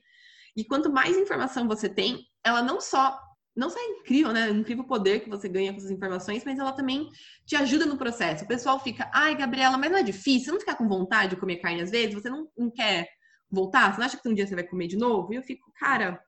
E 0.55 0.63
quanto 0.63 0.91
mais 0.91 1.17
informação 1.17 1.67
você 1.67 1.89
tem, 1.89 2.25
ela 2.43 2.61
não 2.61 2.79
só 2.79 3.19
não 3.55 3.69
só 3.69 3.77
é 3.77 3.83
incrível, 3.83 4.31
né? 4.31 4.49
incrível 4.49 4.85
poder 4.85 5.19
que 5.19 5.29
você 5.29 5.49
ganha 5.49 5.73
com 5.73 5.79
essas 5.79 5.91
informações, 5.91 6.45
mas 6.45 6.57
ela 6.57 6.71
também 6.71 7.09
te 7.45 7.57
ajuda 7.57 7.85
no 7.85 7.97
processo. 7.97 8.45
O 8.45 8.47
pessoal 8.47 8.79
fica, 8.79 9.11
ai, 9.13 9.35
Gabriela, 9.35 9.77
mas 9.77 9.91
não 9.91 9.97
é 9.97 10.03
difícil? 10.03 10.45
Você 10.45 10.51
não 10.51 10.59
fica 10.61 10.75
com 10.75 10.87
vontade 10.87 11.31
de 11.31 11.41
comer 11.41 11.57
carne 11.57 11.81
às 11.81 11.91
vezes? 11.91 12.13
Você 12.13 12.29
não, 12.29 12.47
não 12.57 12.71
quer 12.71 13.09
voltar? 13.51 13.93
Você 13.93 13.99
não 13.99 14.05
acha 14.05 14.17
que 14.17 14.29
um 14.29 14.33
dia 14.33 14.45
você 14.45 14.55
vai 14.55 14.63
comer 14.63 14.87
de 14.87 14.97
novo? 14.97 15.33
E 15.33 15.35
eu 15.35 15.43
fico, 15.43 15.71
cara, 15.79 16.21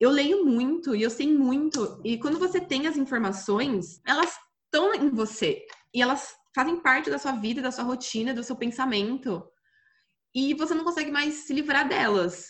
eu 0.00 0.10
leio 0.10 0.44
muito 0.44 0.94
e 0.94 1.02
eu 1.02 1.10
sei 1.10 1.28
muito. 1.28 2.00
E 2.04 2.18
quando 2.18 2.38
você 2.38 2.60
tem 2.60 2.86
as 2.86 2.96
informações, 2.96 4.00
elas 4.06 4.36
estão 4.64 4.94
em 4.94 5.10
você. 5.10 5.64
E 5.94 6.02
elas 6.02 6.34
fazem 6.54 6.80
parte 6.80 7.10
da 7.10 7.18
sua 7.18 7.32
vida, 7.32 7.62
da 7.62 7.70
sua 7.70 7.84
rotina, 7.84 8.34
do 8.34 8.42
seu 8.42 8.56
pensamento. 8.56 9.42
E 10.34 10.54
você 10.54 10.74
não 10.74 10.84
consegue 10.84 11.10
mais 11.10 11.34
se 11.34 11.52
livrar 11.52 11.88
delas. 11.88 12.48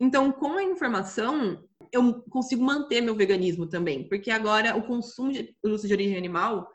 Então, 0.00 0.32
com 0.32 0.54
a 0.54 0.62
informação, 0.62 1.62
eu 1.92 2.22
consigo 2.22 2.64
manter 2.64 3.00
meu 3.00 3.14
veganismo 3.14 3.66
também, 3.66 4.08
porque 4.08 4.30
agora 4.30 4.76
o 4.76 4.82
consumo 4.82 5.30
de 5.30 5.54
produtos 5.60 5.86
de 5.86 5.92
origem 5.92 6.16
animal 6.16 6.70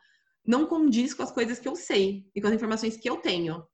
não 0.45 0.67
condiz 0.67 1.13
com 1.13 1.23
as 1.23 1.31
coisas 1.31 1.57
que 1.57 1.67
eu 1.67 1.75
sei 1.75 2.29
e 2.35 2.41
com 2.41 2.47
as 2.47 2.53
informações 2.53 2.95
que 2.97 3.09
eu 3.09 3.17
tenho. 3.17 3.65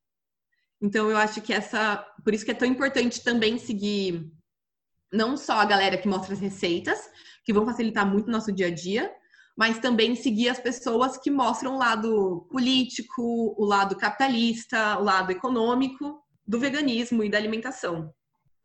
Então 0.82 1.10
eu 1.10 1.18
acho 1.18 1.42
que 1.42 1.54
essa, 1.54 1.98
por 2.24 2.34
isso 2.34 2.44
que 2.44 2.52
é 2.52 2.56
tão 2.56 2.68
importante 2.68 3.24
também 3.24 3.58
seguir 3.58 4.32
não 5.12 5.36
só 5.36 5.54
a 5.54 5.66
galera 5.66 5.98
que 5.98 6.08
mostra 6.08 6.34
as 6.34 6.40
receitas, 6.40 7.10
que 7.44 7.54
vão 7.54 7.66
facilitar 7.66 8.10
muito 8.10 8.28
o 8.28 8.32
nosso 8.32 8.52
dia 8.52 8.68
a 8.68 8.74
dia, 8.74 9.12
mas 9.58 9.80
também 9.80 10.16
seguir 10.16 10.50
as 10.50 10.60
pessoas 10.60 11.18
que 11.18 11.30
mostram 11.30 11.76
o 11.76 11.78
lado 11.78 12.48
político, 12.50 13.54
o 13.58 13.66
lado 13.66 13.96
capitalista, 13.96 14.98
o 14.98 15.04
lado 15.04 15.32
econômico 15.32 16.24
do 16.48 16.60
veganismo 16.60 17.24
e 17.24 17.30
da 17.30 17.38
alimentação. 17.38 18.14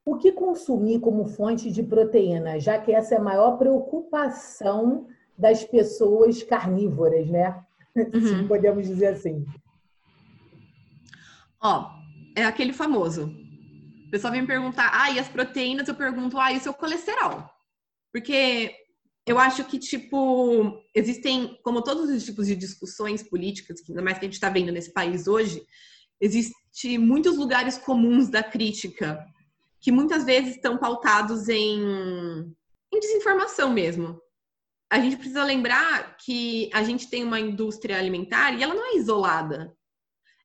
O 0.04 0.16
que 0.16 0.30
consumir 0.30 1.00
como 1.00 1.26
fonte 1.26 1.70
de 1.70 1.82
proteína, 1.82 2.60
já 2.60 2.78
que 2.78 2.92
essa 2.92 3.16
é 3.16 3.18
a 3.18 3.22
maior 3.22 3.58
preocupação 3.58 5.08
das 5.36 5.64
pessoas 5.64 6.42
carnívoras, 6.42 7.28
né? 7.28 7.62
Uhum. 7.96 8.20
Se 8.20 8.44
podemos 8.46 8.86
dizer 8.86 9.06
assim. 9.06 9.42
Ó, 11.58 11.88
é 12.36 12.44
aquele 12.44 12.72
famoso. 12.72 13.34
O 14.06 14.10
pessoal 14.10 14.32
vem 14.32 14.42
me 14.42 14.46
perguntar, 14.46 14.90
ah, 14.92 15.10
e 15.10 15.18
as 15.18 15.26
proteínas? 15.26 15.88
Eu 15.88 15.94
pergunto, 15.94 16.38
ah, 16.38 16.52
e 16.52 16.58
o 16.58 16.60
seu 16.60 16.74
colesterol? 16.74 17.48
Porque 18.12 18.72
eu 19.26 19.38
acho 19.38 19.64
que, 19.64 19.78
tipo, 19.78 20.78
existem, 20.94 21.58
como 21.64 21.82
todos 21.82 22.08
os 22.10 22.24
tipos 22.24 22.46
de 22.46 22.54
discussões 22.54 23.22
políticas, 23.22 23.80
que 23.80 23.90
ainda 23.90 24.02
mais 24.02 24.18
que 24.18 24.26
a 24.26 24.28
gente 24.28 24.34
está 24.34 24.50
vendo 24.50 24.70
nesse 24.70 24.92
país 24.92 25.26
hoje, 25.26 25.60
existe 26.20 26.98
muitos 26.98 27.36
lugares 27.36 27.78
comuns 27.78 28.28
da 28.28 28.42
crítica 28.42 29.18
que 29.80 29.90
muitas 29.90 30.24
vezes 30.24 30.56
estão 30.56 30.76
pautados 30.76 31.48
em, 31.48 31.80
em 32.92 33.00
desinformação 33.00 33.72
mesmo. 33.72 34.20
A 34.90 35.00
gente 35.00 35.16
precisa 35.16 35.42
lembrar 35.42 36.16
que 36.18 36.70
a 36.72 36.82
gente 36.82 37.08
tem 37.08 37.24
uma 37.24 37.40
indústria 37.40 37.98
alimentar 37.98 38.52
e 38.52 38.62
ela 38.62 38.74
não 38.74 38.84
é 38.84 38.96
isolada. 38.96 39.76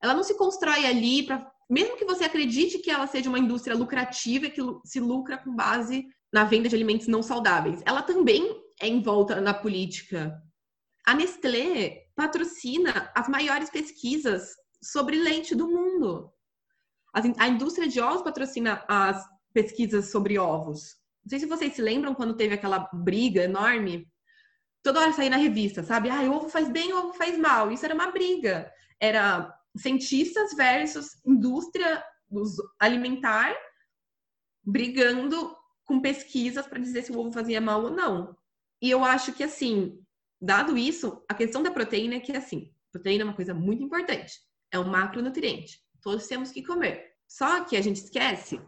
Ela 0.01 0.15
não 0.15 0.23
se 0.23 0.35
constrói 0.35 0.85
ali 0.85 1.23
para 1.23 1.50
mesmo 1.71 1.95
que 1.95 2.03
você 2.03 2.25
acredite 2.25 2.79
que 2.79 2.91
ela 2.91 3.07
seja 3.07 3.29
uma 3.29 3.39
indústria 3.39 3.77
lucrativa 3.77 4.49
que 4.49 4.61
se 4.83 4.99
lucra 4.99 5.37
com 5.37 5.55
base 5.55 6.05
na 6.31 6.43
venda 6.43 6.67
de 6.67 6.75
alimentos 6.75 7.07
não 7.07 7.23
saudáveis, 7.23 7.81
ela 7.85 8.01
também 8.01 8.61
é 8.81 8.89
envolta 8.89 9.39
na 9.39 9.53
política. 9.53 10.37
A 11.07 11.13
Nestlé 11.13 12.07
patrocina 12.13 13.09
as 13.15 13.29
maiores 13.29 13.69
pesquisas 13.69 14.49
sobre 14.83 15.15
leite 15.15 15.55
do 15.55 15.69
mundo. 15.69 16.29
A 17.37 17.47
indústria 17.47 17.87
de 17.87 18.01
ovos 18.01 18.21
patrocina 18.21 18.83
as 18.85 19.25
pesquisas 19.53 20.11
sobre 20.11 20.37
ovos. 20.37 20.97
Não 21.23 21.29
sei 21.29 21.39
se 21.39 21.45
vocês 21.45 21.73
se 21.73 21.81
lembram 21.81 22.13
quando 22.13 22.35
teve 22.35 22.53
aquela 22.53 22.89
briga 22.91 23.43
enorme. 23.43 24.11
Toda 24.83 24.99
hora 24.99 25.13
saía 25.13 25.29
na 25.29 25.37
revista, 25.37 25.83
sabe? 25.83 26.09
Ah, 26.09 26.23
ovo 26.29 26.49
faz 26.49 26.69
bem, 26.69 26.91
ovo 26.93 27.13
faz 27.13 27.37
mal. 27.37 27.71
Isso 27.71 27.85
era 27.85 27.93
uma 27.93 28.11
briga. 28.11 28.69
Era 28.99 29.53
cientistas 29.77 30.53
versus 30.55 31.19
indústria 31.25 32.03
alimentar 32.79 33.55
brigando 34.63 35.55
com 35.85 35.99
pesquisas 35.99 36.65
para 36.67 36.79
dizer 36.79 37.03
se 37.03 37.11
o 37.11 37.19
ovo 37.19 37.31
fazia 37.31 37.59
mal 37.59 37.83
ou 37.83 37.89
não. 37.89 38.35
E 38.81 38.89
eu 38.89 39.03
acho 39.03 39.33
que, 39.33 39.43
assim, 39.43 39.99
dado 40.39 40.77
isso, 40.77 41.23
a 41.29 41.33
questão 41.33 41.61
da 41.61 41.71
proteína 41.71 42.15
é 42.15 42.19
que, 42.19 42.31
assim, 42.31 42.73
proteína 42.91 43.23
é 43.23 43.25
uma 43.25 43.35
coisa 43.35 43.53
muito 43.53 43.83
importante. 43.83 44.33
É 44.71 44.79
um 44.79 44.87
macronutriente. 44.87 45.79
Todos 46.01 46.27
temos 46.27 46.51
que 46.51 46.63
comer. 46.63 47.11
Só 47.27 47.63
que 47.65 47.75
a 47.75 47.81
gente 47.81 47.97
esquece. 47.97 48.61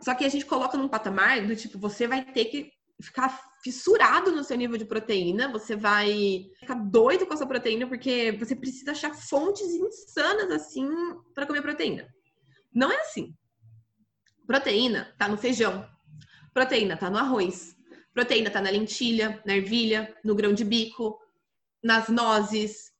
Só 0.00 0.14
que 0.14 0.24
a 0.24 0.28
gente 0.28 0.46
coloca 0.46 0.76
num 0.76 0.88
patamar 0.88 1.46
do 1.46 1.56
tipo, 1.56 1.78
você 1.78 2.06
vai 2.06 2.24
ter 2.24 2.46
que 2.46 2.72
ficar 3.00 3.28
fissurado 3.62 4.32
no 4.32 4.42
seu 4.42 4.56
nível 4.56 4.76
de 4.76 4.84
proteína, 4.84 5.50
você 5.50 5.76
vai 5.76 6.50
ficar 6.58 6.74
doido 6.74 7.26
com 7.26 7.34
a 7.34 7.36
sua 7.36 7.46
proteína, 7.46 7.86
porque 7.86 8.32
você 8.32 8.54
precisa 8.56 8.92
achar 8.92 9.14
fontes 9.14 9.66
insanas 9.68 10.50
assim 10.50 10.88
para 11.34 11.46
comer 11.46 11.62
proteína. 11.62 12.08
Não 12.72 12.90
é 12.90 13.00
assim. 13.00 13.34
Proteína 14.46 15.14
tá 15.18 15.28
no 15.28 15.36
feijão, 15.36 15.88
proteína 16.54 16.96
tá 16.96 17.10
no 17.10 17.18
arroz, 17.18 17.76
proteína 18.12 18.50
tá 18.50 18.60
na 18.60 18.70
lentilha, 18.70 19.40
na 19.44 19.56
ervilha, 19.56 20.16
no 20.24 20.34
grão 20.34 20.52
de 20.52 20.64
bico, 20.64 21.18
nas 21.82 22.08
nozes, 22.08 22.92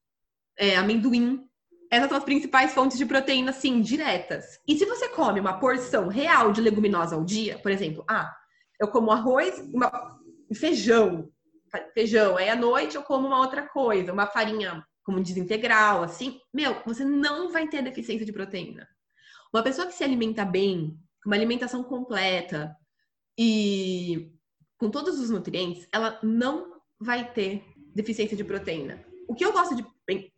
é, 0.56 0.76
amendoim. 0.76 1.44
Essas 1.90 2.08
são 2.08 2.18
as 2.18 2.24
principais 2.24 2.74
fontes 2.74 2.98
de 2.98 3.06
proteína, 3.06 3.50
sim, 3.50 3.80
diretas. 3.80 4.60
E 4.68 4.76
se 4.76 4.84
você 4.84 5.08
come 5.08 5.40
uma 5.40 5.58
porção 5.58 6.08
real 6.08 6.52
de 6.52 6.60
leguminosa 6.60 7.16
ao 7.16 7.24
dia, 7.24 7.58
por 7.58 7.70
exemplo, 7.72 8.04
ah, 8.08 8.30
eu 8.80 8.88
como 8.88 9.10
arroz, 9.10 9.58
uma, 9.72 10.18
feijão, 10.54 11.30
feijão. 11.94 12.36
Aí 12.36 12.48
à 12.48 12.56
noite 12.56 12.96
eu 12.96 13.02
como 13.02 13.26
uma 13.26 13.40
outra 13.40 13.68
coisa, 13.68 14.12
uma 14.12 14.26
farinha 14.26 14.84
como 15.04 15.22
desintegral, 15.22 16.02
assim. 16.02 16.38
Meu, 16.52 16.82
você 16.84 17.04
não 17.04 17.50
vai 17.50 17.68
ter 17.68 17.82
deficiência 17.82 18.26
de 18.26 18.32
proteína. 18.32 18.88
Uma 19.52 19.62
pessoa 19.62 19.86
que 19.86 19.94
se 19.94 20.04
alimenta 20.04 20.44
bem, 20.44 20.98
com 21.22 21.30
uma 21.30 21.36
alimentação 21.36 21.82
completa 21.82 22.76
e 23.38 24.30
com 24.78 24.90
todos 24.90 25.18
os 25.18 25.30
nutrientes, 25.30 25.88
ela 25.92 26.18
não 26.22 26.78
vai 27.00 27.32
ter 27.32 27.64
deficiência 27.94 28.36
de 28.36 28.44
proteína. 28.44 29.04
O 29.26 29.34
que 29.34 29.44
eu 29.44 29.52
gosto 29.52 29.74
de 29.74 29.84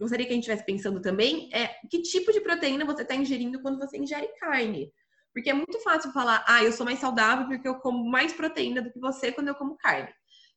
gostaria 0.00 0.26
que 0.26 0.32
a 0.32 0.34
gente 0.34 0.42
estivesse 0.42 0.66
pensando 0.66 1.00
também 1.00 1.48
é 1.52 1.68
que 1.88 2.02
tipo 2.02 2.32
de 2.32 2.40
proteína 2.40 2.84
você 2.84 3.02
está 3.02 3.14
ingerindo 3.14 3.62
quando 3.62 3.78
você 3.78 3.96
ingere 3.98 4.26
carne. 4.40 4.92
Porque 5.32 5.50
é 5.50 5.54
muito 5.54 5.78
fácil 5.80 6.12
falar, 6.12 6.44
ah, 6.46 6.62
eu 6.64 6.72
sou 6.72 6.84
mais 6.84 6.98
saudável 6.98 7.46
porque 7.46 7.68
eu 7.68 7.76
como 7.76 8.08
mais 8.10 8.32
proteína 8.32 8.82
do 8.82 8.92
que 8.92 8.98
você 8.98 9.30
quando 9.30 9.48
eu 9.48 9.54
como 9.54 9.76
carne. 9.76 10.08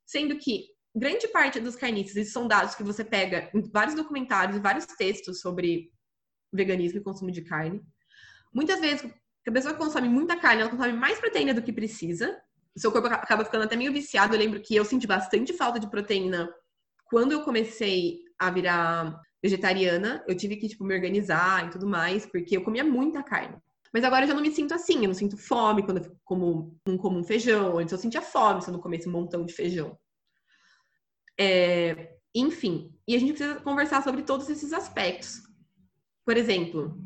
Sendo 0.06 0.38
que 0.38 0.66
grande 0.96 1.28
parte 1.28 1.60
dos 1.60 1.76
carniços, 1.76 2.16
e 2.16 2.26
são 2.26 2.48
dados 2.48 2.76
que 2.76 2.84
você 2.84 3.04
pega 3.04 3.50
em 3.54 3.62
vários 3.72 3.96
documentários 3.96 4.58
e 4.58 4.60
vários 4.60 4.86
textos 4.86 5.40
sobre 5.40 5.92
veganismo 6.52 7.00
e 7.00 7.04
consumo 7.04 7.32
de 7.32 7.42
carne. 7.42 7.82
Muitas 8.54 8.80
vezes, 8.80 9.12
a 9.48 9.52
pessoa 9.52 9.74
consome 9.74 10.08
muita 10.08 10.38
carne, 10.38 10.62
ela 10.62 10.70
consome 10.70 10.94
mais 10.94 11.20
proteína 11.20 11.54
do 11.54 11.62
que 11.64 11.74
precisa. 11.74 12.40
O 12.76 12.80
seu 12.80 12.92
corpo 12.92 13.08
acaba 13.08 13.44
ficando 13.44 13.64
até 13.64 13.76
meio 13.76 13.92
viciado. 13.92 14.36
Eu 14.36 14.40
lembro 14.40 14.62
que 14.62 14.76
eu 14.76 14.86
senti 14.86 15.08
bastante 15.08 15.54
falta 15.54 15.80
de 15.80 15.90
proteína 15.90 16.50
quando 17.06 17.32
eu 17.32 17.44
comecei 17.44 18.20
a 18.38 18.50
virar 18.52 19.20
vegetariana. 19.42 20.24
Eu 20.28 20.36
tive 20.36 20.58
que, 20.58 20.68
tipo, 20.68 20.84
me 20.84 20.94
organizar 20.94 21.66
e 21.66 21.70
tudo 21.72 21.88
mais, 21.88 22.26
porque 22.26 22.56
eu 22.56 22.64
comia 22.64 22.84
muita 22.84 23.24
carne. 23.24 23.58
Mas 23.94 24.04
agora 24.04 24.24
eu 24.24 24.30
já 24.30 24.34
não 24.34 24.42
me 24.42 24.52
sinto 24.52 24.74
assim, 24.74 25.04
eu 25.04 25.08
não 25.08 25.14
sinto 25.14 25.38
fome 25.38 25.84
quando 25.84 26.04
eu 26.04 26.18
como, 26.24 26.76
não 26.86 26.98
como 26.98 27.20
um 27.20 27.24
feijão. 27.24 27.78
Antes 27.78 27.92
eu 27.92 27.98
sentia 28.00 28.22
fome 28.22 28.62
se 28.62 28.70
eu 28.70 28.74
não 28.74 28.82
comesse 28.82 29.08
um 29.08 29.12
montão 29.12 29.46
de 29.46 29.54
feijão. 29.54 29.98
É, 31.40 32.16
enfim, 32.34 32.92
e 33.08 33.16
a 33.16 33.20
gente 33.20 33.34
precisa 33.34 33.60
conversar 33.60 34.04
sobre 34.04 34.24
todos 34.24 34.50
esses 34.50 34.74
aspectos. 34.74 35.44
Por 36.26 36.38
exemplo, 36.38 36.98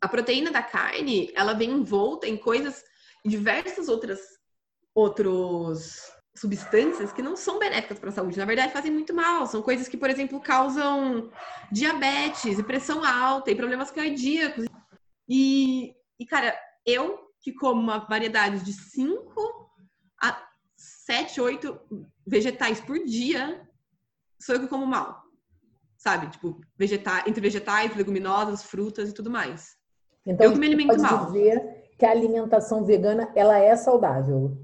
a 0.00 0.08
proteína 0.08 0.50
da 0.50 0.62
carne, 0.62 1.30
ela 1.34 1.52
vem 1.52 1.70
envolta 1.70 2.26
em 2.26 2.36
coisas, 2.36 2.82
em 3.24 3.28
diversas 3.28 3.88
outras 3.88 4.20
outros 4.94 6.10
substâncias 6.34 7.12
que 7.12 7.22
não 7.22 7.36
são 7.36 7.58
benéficas 7.58 7.98
para 7.98 8.08
a 8.08 8.12
saúde, 8.12 8.38
na 8.38 8.44
verdade 8.44 8.72
fazem 8.72 8.92
muito 8.92 9.12
mal. 9.14 9.46
São 9.46 9.60
coisas 9.60 9.88
que, 9.88 9.96
por 9.96 10.08
exemplo, 10.08 10.40
causam 10.40 11.30
diabetes 11.70 12.58
e 12.58 12.62
pressão 12.62 13.04
alta 13.04 13.50
e 13.50 13.56
problemas 13.56 13.90
cardíacos. 13.90 14.64
E, 15.28 15.94
e, 16.18 16.26
cara, 16.26 16.58
eu 16.86 17.28
que 17.40 17.52
como 17.52 17.80
uma 17.80 17.98
variedade 17.98 18.64
de 18.64 18.72
5 18.72 19.70
a 20.22 20.48
7, 20.76 21.40
8 21.40 21.80
vegetais 22.26 22.80
por 22.80 22.98
dia, 23.04 23.68
sou 24.40 24.54
eu 24.54 24.60
que 24.62 24.68
como 24.68 24.86
mal. 24.86 25.22
Sabe? 25.96 26.28
Tipo, 26.30 26.60
vegetais, 26.76 27.26
entre 27.26 27.40
vegetais, 27.40 27.94
leguminosas, 27.94 28.62
frutas 28.62 29.10
e 29.10 29.14
tudo 29.14 29.30
mais. 29.30 29.76
Então, 30.24 30.46
eu 30.46 30.52
que 30.52 30.58
me 30.58 30.66
alimento 30.66 30.88
pode 30.88 31.02
mal. 31.02 31.26
dizer 31.26 31.90
que 31.98 32.06
a 32.06 32.10
alimentação 32.10 32.84
vegana, 32.84 33.32
ela 33.34 33.58
é 33.58 33.74
saudável. 33.76 34.56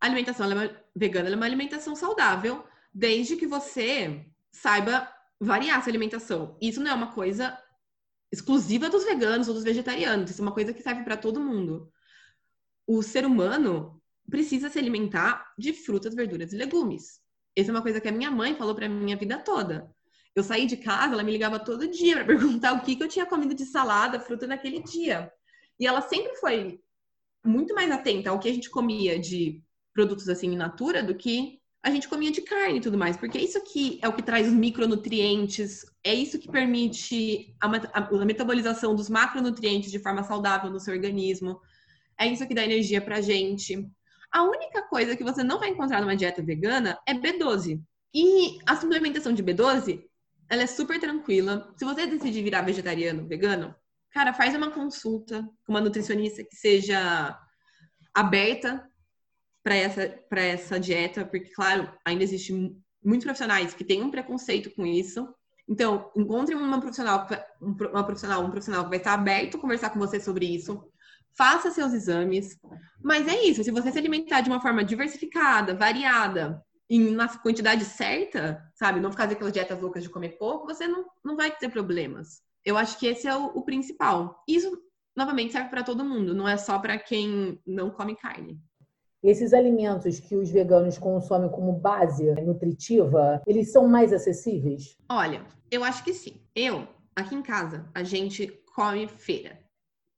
A 0.00 0.06
alimentação 0.06 0.50
é 0.50 0.76
vegana 0.94 1.28
é 1.28 1.36
uma 1.36 1.44
alimentação 1.44 1.94
saudável, 1.94 2.64
desde 2.92 3.36
que 3.36 3.46
você 3.46 4.24
saiba 4.50 5.08
variar 5.40 5.78
essa 5.78 5.90
alimentação. 5.90 6.56
Isso 6.60 6.80
não 6.80 6.90
é 6.90 6.94
uma 6.94 7.12
coisa 7.12 7.56
exclusiva 8.30 8.90
dos 8.90 9.04
veganos 9.04 9.48
ou 9.48 9.54
dos 9.54 9.64
vegetarianos. 9.64 10.30
Isso 10.30 10.40
é 10.40 10.44
uma 10.44 10.52
coisa 10.52 10.72
que 10.72 10.82
serve 10.82 11.02
para 11.02 11.16
todo 11.16 11.40
mundo. 11.40 11.90
O 12.86 13.02
ser 13.02 13.24
humano 13.24 14.00
precisa 14.30 14.68
se 14.68 14.78
alimentar 14.78 15.52
de 15.58 15.72
frutas, 15.72 16.14
verduras 16.14 16.52
e 16.52 16.56
legumes. 16.56 17.20
Essa 17.56 17.70
é 17.70 17.74
uma 17.74 17.82
coisa 17.82 18.00
que 18.00 18.08
a 18.08 18.12
minha 18.12 18.30
mãe 18.30 18.54
falou 18.54 18.74
para 18.74 18.88
minha 18.88 19.16
vida 19.16 19.38
toda. 19.38 19.90
Eu 20.34 20.44
saí 20.44 20.66
de 20.66 20.76
casa, 20.76 21.14
ela 21.14 21.22
me 21.22 21.32
ligava 21.32 21.58
todo 21.58 21.88
dia 21.88 22.16
para 22.16 22.24
perguntar 22.26 22.72
o 22.74 22.82
que, 22.82 22.94
que 22.94 23.02
eu 23.02 23.08
tinha 23.08 23.26
comido 23.26 23.54
de 23.54 23.64
salada, 23.64 24.20
fruta 24.20 24.46
naquele 24.46 24.80
dia. 24.82 25.32
E 25.80 25.86
ela 25.86 26.00
sempre 26.02 26.36
foi 26.36 26.80
muito 27.44 27.74
mais 27.74 27.90
atenta 27.90 28.30
ao 28.30 28.38
que 28.38 28.48
a 28.48 28.52
gente 28.52 28.70
comia 28.70 29.18
de 29.18 29.62
produtos 29.92 30.28
assim 30.28 30.52
in 30.52 30.56
natura 30.56 31.02
do 31.02 31.14
que 31.14 31.60
a 31.88 31.90
gente 31.90 32.08
comia 32.08 32.30
de 32.30 32.42
carne 32.42 32.78
e 32.78 32.80
tudo 32.80 32.98
mais, 32.98 33.16
porque 33.16 33.38
isso 33.38 33.56
aqui 33.56 33.98
é 34.02 34.08
o 34.08 34.12
que 34.12 34.22
traz 34.22 34.46
os 34.46 34.52
micronutrientes, 34.52 35.86
é 36.04 36.14
isso 36.14 36.38
que 36.38 36.50
permite 36.50 37.54
a, 37.60 37.66
a, 37.66 38.08
a, 38.08 38.24
metabolização 38.24 38.94
dos 38.94 39.08
macronutrientes 39.08 39.90
de 39.90 39.98
forma 39.98 40.22
saudável 40.22 40.70
no 40.70 40.78
seu 40.78 40.94
organismo, 40.94 41.60
é 42.18 42.26
isso 42.26 42.46
que 42.46 42.54
dá 42.54 42.62
energia 42.62 43.00
pra 43.00 43.22
gente. 43.22 43.88
A 44.30 44.42
única 44.42 44.82
coisa 44.82 45.16
que 45.16 45.24
você 45.24 45.42
não 45.42 45.58
vai 45.58 45.70
encontrar 45.70 46.02
numa 46.02 46.14
dieta 46.14 46.42
vegana 46.42 46.98
é 47.06 47.14
B12. 47.14 47.80
E 48.14 48.58
a 48.66 48.76
suplementação 48.76 49.32
de 49.32 49.42
B12, 49.42 50.04
ela 50.50 50.62
é 50.62 50.66
super 50.66 51.00
tranquila. 51.00 51.72
Se 51.76 51.84
você 51.84 52.06
decidir 52.06 52.42
virar 52.42 52.62
vegetariano, 52.62 53.26
vegano, 53.26 53.74
cara, 54.10 54.34
faz 54.34 54.54
uma 54.54 54.70
consulta 54.70 55.42
com 55.64 55.72
uma 55.72 55.80
nutricionista 55.80 56.44
que 56.44 56.56
seja 56.56 57.38
aberta 58.14 58.86
para 59.68 59.76
essa, 59.76 60.08
para 60.30 60.40
essa 60.40 60.80
dieta, 60.80 61.26
porque, 61.26 61.50
claro, 61.50 61.92
ainda 62.02 62.24
existe 62.24 62.54
muitos 63.04 63.24
profissionais 63.24 63.74
que 63.74 63.84
têm 63.84 64.02
um 64.02 64.10
preconceito 64.10 64.74
com 64.74 64.86
isso. 64.86 65.28
Então, 65.68 66.10
encontre 66.16 66.54
uma 66.54 66.80
profissional, 66.80 67.28
uma 67.60 68.02
profissional, 68.02 68.42
um 68.42 68.50
profissional 68.50 68.84
que 68.84 68.88
vai 68.88 68.96
estar 68.96 69.12
aberto 69.12 69.58
a 69.58 69.60
conversar 69.60 69.90
com 69.90 69.98
você 69.98 70.18
sobre 70.18 70.46
isso. 70.46 70.82
Faça 71.36 71.70
seus 71.70 71.92
exames. 71.92 72.58
Mas 73.04 73.28
é 73.28 73.44
isso, 73.44 73.62
se 73.62 73.70
você 73.70 73.92
se 73.92 73.98
alimentar 73.98 74.40
de 74.40 74.48
uma 74.48 74.62
forma 74.62 74.82
diversificada, 74.82 75.74
variada, 75.74 76.64
em 76.88 77.14
uma 77.14 77.28
quantidade 77.28 77.84
certa, 77.84 78.66
sabe? 78.74 79.00
Não 79.00 79.10
ficar 79.10 79.24
aquelas 79.24 79.52
dietas 79.52 79.78
loucas 79.78 80.02
de 80.02 80.08
comer 80.08 80.38
pouco, 80.38 80.64
você 80.64 80.88
não, 80.88 81.04
não 81.22 81.36
vai 81.36 81.50
ter 81.50 81.68
problemas. 81.68 82.40
Eu 82.64 82.78
acho 82.78 82.98
que 82.98 83.06
esse 83.06 83.28
é 83.28 83.36
o, 83.36 83.48
o 83.48 83.62
principal. 83.66 84.42
Isso 84.48 84.82
novamente 85.14 85.52
serve 85.52 85.68
para 85.68 85.82
todo 85.82 86.06
mundo, 86.06 86.34
não 86.34 86.48
é 86.48 86.56
só 86.56 86.78
para 86.78 86.98
quem 86.98 87.60
não 87.66 87.90
come 87.90 88.16
carne. 88.16 88.58
Esses 89.22 89.52
alimentos 89.52 90.20
que 90.20 90.36
os 90.36 90.48
veganos 90.48 90.96
consomem 90.96 91.50
como 91.50 91.72
base 91.72 92.30
nutritiva, 92.42 93.42
eles 93.46 93.72
são 93.72 93.88
mais 93.88 94.12
acessíveis? 94.12 94.96
Olha, 95.08 95.44
eu 95.70 95.82
acho 95.82 96.04
que 96.04 96.14
sim. 96.14 96.40
Eu, 96.54 96.86
aqui 97.16 97.34
em 97.34 97.42
casa, 97.42 97.88
a 97.94 98.04
gente 98.04 98.46
come 98.74 99.08
feira. 99.08 99.58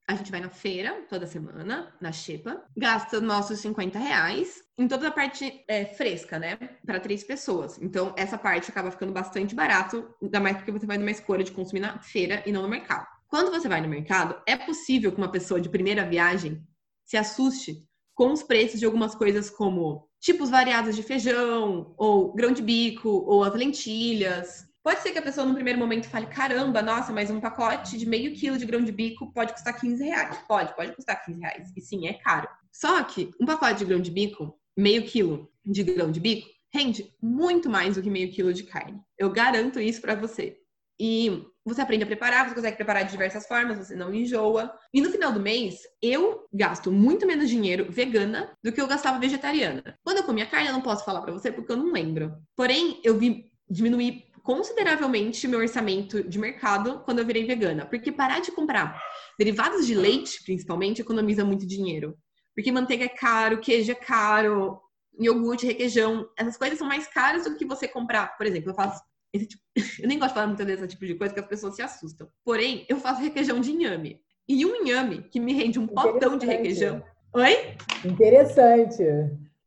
A 0.06 0.14
gente 0.16 0.30
vai 0.30 0.40
na 0.40 0.50
feira 0.50 1.06
toda 1.08 1.26
semana, 1.26 1.94
na 2.00 2.12
Xepa, 2.12 2.64
gasta 2.76 3.20
nossos 3.20 3.60
50 3.60 3.98
reais 3.98 4.60
em 4.76 4.88
toda 4.88 5.08
a 5.08 5.12
parte 5.12 5.64
é, 5.68 5.84
fresca, 5.84 6.38
né? 6.38 6.56
Para 6.84 7.00
três 7.00 7.22
pessoas. 7.22 7.78
Então, 7.80 8.12
essa 8.16 8.36
parte 8.36 8.70
acaba 8.70 8.90
ficando 8.90 9.12
bastante 9.12 9.54
barato, 9.54 10.12
ainda 10.20 10.40
mais 10.40 10.56
porque 10.56 10.72
você 10.72 10.84
vai 10.84 10.98
numa 10.98 11.10
escolha 11.10 11.44
de 11.44 11.52
consumir 11.52 11.80
na 11.80 12.00
feira 12.00 12.42
e 12.44 12.52
não 12.52 12.62
no 12.62 12.68
mercado. 12.68 13.06
Quando 13.28 13.50
você 13.50 13.68
vai 13.68 13.80
no 13.80 13.88
mercado, 13.88 14.34
é 14.46 14.56
possível 14.56 15.12
que 15.12 15.18
uma 15.18 15.30
pessoa 15.30 15.60
de 15.60 15.68
primeira 15.68 16.04
viagem 16.04 16.60
se 17.04 17.16
assuste 17.16 17.88
com 18.20 18.34
os 18.34 18.42
preços 18.42 18.78
de 18.78 18.84
algumas 18.84 19.14
coisas 19.14 19.48
como 19.48 20.06
tipos 20.20 20.50
variados 20.50 20.94
de 20.94 21.02
feijão, 21.02 21.94
ou 21.96 22.34
grão 22.34 22.52
de 22.52 22.60
bico, 22.60 23.08
ou 23.08 23.42
as 23.42 23.54
lentilhas, 23.54 24.68
Pode 24.82 25.00
ser 25.00 25.12
que 25.12 25.18
a 25.18 25.22
pessoa, 25.22 25.46
no 25.46 25.52
primeiro 25.54 25.78
momento, 25.78 26.08
fale: 26.08 26.26
caramba, 26.26 26.80
nossa, 26.80 27.12
mas 27.12 27.30
um 27.30 27.38
pacote 27.38 27.98
de 27.98 28.06
meio 28.06 28.34
quilo 28.34 28.56
de 28.56 28.64
grão 28.64 28.82
de 28.82 28.90
bico 28.90 29.30
pode 29.32 29.52
custar 29.52 29.78
15 29.78 30.02
reais. 30.02 30.38
Pode, 30.48 30.74
pode 30.74 30.96
custar 30.96 31.22
15 31.22 31.38
reais. 31.38 31.72
E 31.76 31.82
sim, 31.82 32.08
é 32.08 32.14
caro. 32.14 32.48
Só 32.72 33.02
que 33.04 33.30
um 33.38 33.44
pacote 33.44 33.80
de 33.80 33.84
grão 33.84 34.00
de 34.00 34.10
bico, 34.10 34.58
meio 34.74 35.04
quilo 35.04 35.50
de 35.66 35.82
grão 35.82 36.10
de 36.10 36.18
bico, 36.18 36.48
rende 36.72 37.14
muito 37.22 37.68
mais 37.68 37.96
do 37.96 38.02
que 38.02 38.08
meio 38.08 38.32
quilo 38.32 38.54
de 38.54 38.62
carne. 38.62 38.98
Eu 39.18 39.30
garanto 39.30 39.78
isso 39.78 40.00
para 40.00 40.14
você. 40.14 40.56
E 40.98 41.44
você 41.64 41.80
aprende 41.80 42.04
a 42.04 42.06
preparar, 42.06 42.48
você 42.48 42.54
consegue 42.54 42.76
preparar 42.76 43.04
de 43.04 43.10
diversas 43.10 43.46
formas, 43.46 43.78
você 43.78 43.94
não 43.94 44.12
enjoa. 44.14 44.72
E 44.92 45.00
no 45.00 45.10
final 45.10 45.32
do 45.32 45.40
mês, 45.40 45.80
eu 46.02 46.46
gasto 46.52 46.90
muito 46.90 47.26
menos 47.26 47.48
dinheiro 47.48 47.86
vegana 47.90 48.56
do 48.62 48.72
que 48.72 48.80
eu 48.80 48.86
gastava 48.86 49.18
vegetariana. 49.18 49.98
Quando 50.02 50.18
eu 50.18 50.24
comia 50.24 50.46
carne, 50.46 50.68
eu 50.68 50.72
não 50.72 50.80
posso 50.80 51.04
falar 51.04 51.20
para 51.20 51.32
você 51.32 51.52
porque 51.52 51.70
eu 51.72 51.76
não 51.76 51.92
lembro. 51.92 52.34
Porém, 52.56 53.00
eu 53.04 53.18
vi 53.18 53.50
diminuir 53.68 54.24
consideravelmente 54.42 55.46
meu 55.46 55.60
orçamento 55.60 56.22
de 56.24 56.38
mercado 56.38 57.00
quando 57.04 57.18
eu 57.18 57.26
virei 57.26 57.44
vegana. 57.44 57.84
Porque 57.84 58.10
parar 58.10 58.40
de 58.40 58.50
comprar 58.52 59.00
derivados 59.38 59.86
de 59.86 59.94
leite, 59.94 60.42
principalmente, 60.44 61.02
economiza 61.02 61.44
muito 61.44 61.66
dinheiro. 61.66 62.16
Porque 62.54 62.72
manteiga 62.72 63.04
é 63.04 63.08
caro, 63.08 63.60
queijo 63.60 63.92
é 63.92 63.94
caro, 63.94 64.80
iogurte, 65.18 65.66
requeijão, 65.66 66.28
essas 66.36 66.56
coisas 66.56 66.78
são 66.78 66.86
mais 66.88 67.06
caras 67.06 67.44
do 67.44 67.56
que 67.56 67.64
você 67.64 67.86
comprar. 67.86 68.36
Por 68.36 68.46
exemplo, 68.46 68.70
eu 68.70 68.74
faço 68.74 69.02
tipo... 69.38 69.62
Eu 70.02 70.08
nem 70.08 70.18
gosto 70.18 70.30
de 70.30 70.34
falar 70.34 70.46
muitas 70.46 70.66
vezes 70.66 70.82
esse 70.82 70.90
tipo 70.92 71.06
de 71.06 71.14
coisa 71.14 71.32
que 71.32 71.40
as 71.40 71.46
pessoas 71.46 71.76
se 71.76 71.82
assustam. 71.82 72.28
Porém, 72.44 72.84
eu 72.88 72.98
faço 72.98 73.20
requeijão 73.20 73.60
de 73.60 73.70
inhame. 73.70 74.20
E 74.48 74.66
um 74.66 74.74
inhame 74.82 75.22
que 75.30 75.38
me 75.38 75.52
rende 75.52 75.78
um 75.78 75.86
potão 75.86 76.36
de 76.36 76.46
requeijão. 76.46 77.02
Oi? 77.32 77.76
Interessante. 78.04 79.04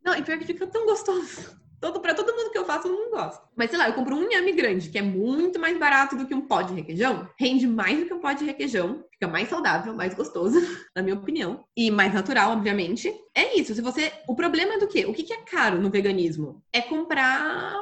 Não, 0.04 0.14
e 0.16 0.22
pior 0.22 0.38
que 0.38 0.46
fica 0.46 0.68
tão 0.68 0.86
gostoso. 0.86 1.62
Todo, 1.80 2.00
pra 2.00 2.14
todo 2.14 2.34
mundo 2.34 2.50
que 2.50 2.58
eu 2.58 2.64
faço, 2.64 2.84
todo 2.84 2.96
mundo 2.96 3.12
gosta. 3.12 3.44
Mas 3.58 3.70
sei 3.70 3.78
lá, 3.78 3.90
eu 3.90 3.94
compro 3.94 4.16
um 4.16 4.24
inhame 4.24 4.54
grande, 4.54 4.90
que 4.90 4.98
é 4.98 5.02
muito 5.02 5.60
mais 5.60 5.78
barato 5.78 6.16
do 6.16 6.26
que 6.26 6.34
um 6.34 6.48
pó 6.48 6.62
de 6.62 6.74
requeijão. 6.74 7.28
Rende 7.38 7.68
mais 7.68 8.00
do 8.00 8.06
que 8.06 8.14
um 8.14 8.22
pó 8.22 8.32
de 8.32 8.46
requeijão. 8.46 9.04
Fica 9.12 9.28
mais 9.28 9.50
saudável, 9.50 9.94
mais 9.94 10.14
gostoso, 10.14 10.58
na 10.96 11.02
minha 11.02 11.18
opinião. 11.18 11.66
E 11.76 11.92
mais 11.92 12.14
natural, 12.14 12.54
obviamente. 12.54 13.14
É 13.36 13.60
isso. 13.60 13.76
Se 13.76 13.82
você. 13.82 14.14
O 14.30 14.34
problema 14.34 14.76
é 14.76 14.80
do 14.80 14.88
quê? 14.88 15.06
O 15.06 15.14
que 15.14 15.34
é 15.34 15.42
caro 15.44 15.78
no 15.78 15.90
veganismo? 15.90 16.64
É 16.72 16.82
comprar 16.82 17.76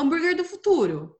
hambúrguer 0.00 0.36
do 0.36 0.44
futuro. 0.44 1.16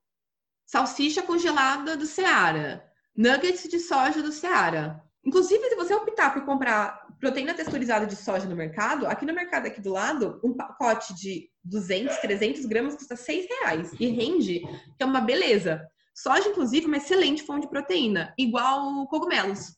Salsicha 0.66 1.22
congelada 1.22 1.96
do 1.96 2.06
Seara. 2.06 2.84
Nuggets 3.16 3.68
de 3.68 3.78
soja 3.78 4.22
do 4.22 4.32
Seara. 4.32 5.02
Inclusive, 5.24 5.68
se 5.68 5.76
você 5.76 5.94
optar 5.94 6.32
por 6.32 6.44
comprar 6.44 7.06
proteína 7.20 7.52
texturizada 7.52 8.06
de 8.06 8.16
soja 8.16 8.46
no 8.46 8.56
mercado, 8.56 9.06
aqui 9.06 9.26
no 9.26 9.34
mercado 9.34 9.66
aqui 9.66 9.80
do 9.80 9.92
lado, 9.92 10.40
um 10.42 10.54
pacote 10.54 11.14
de 11.14 11.50
200, 11.62 12.16
300 12.16 12.64
gramas 12.64 12.96
custa 12.96 13.14
6 13.14 13.46
reais 13.46 13.92
e 14.00 14.06
rende, 14.06 14.60
que 14.96 15.02
é 15.02 15.04
uma 15.04 15.20
beleza. 15.20 15.86
Soja, 16.14 16.48
inclusive, 16.48 16.86
é 16.86 16.88
uma 16.88 16.96
excelente 16.96 17.42
fonte 17.42 17.62
de 17.62 17.70
proteína, 17.70 18.32
igual 18.38 19.06
cogumelos. 19.08 19.76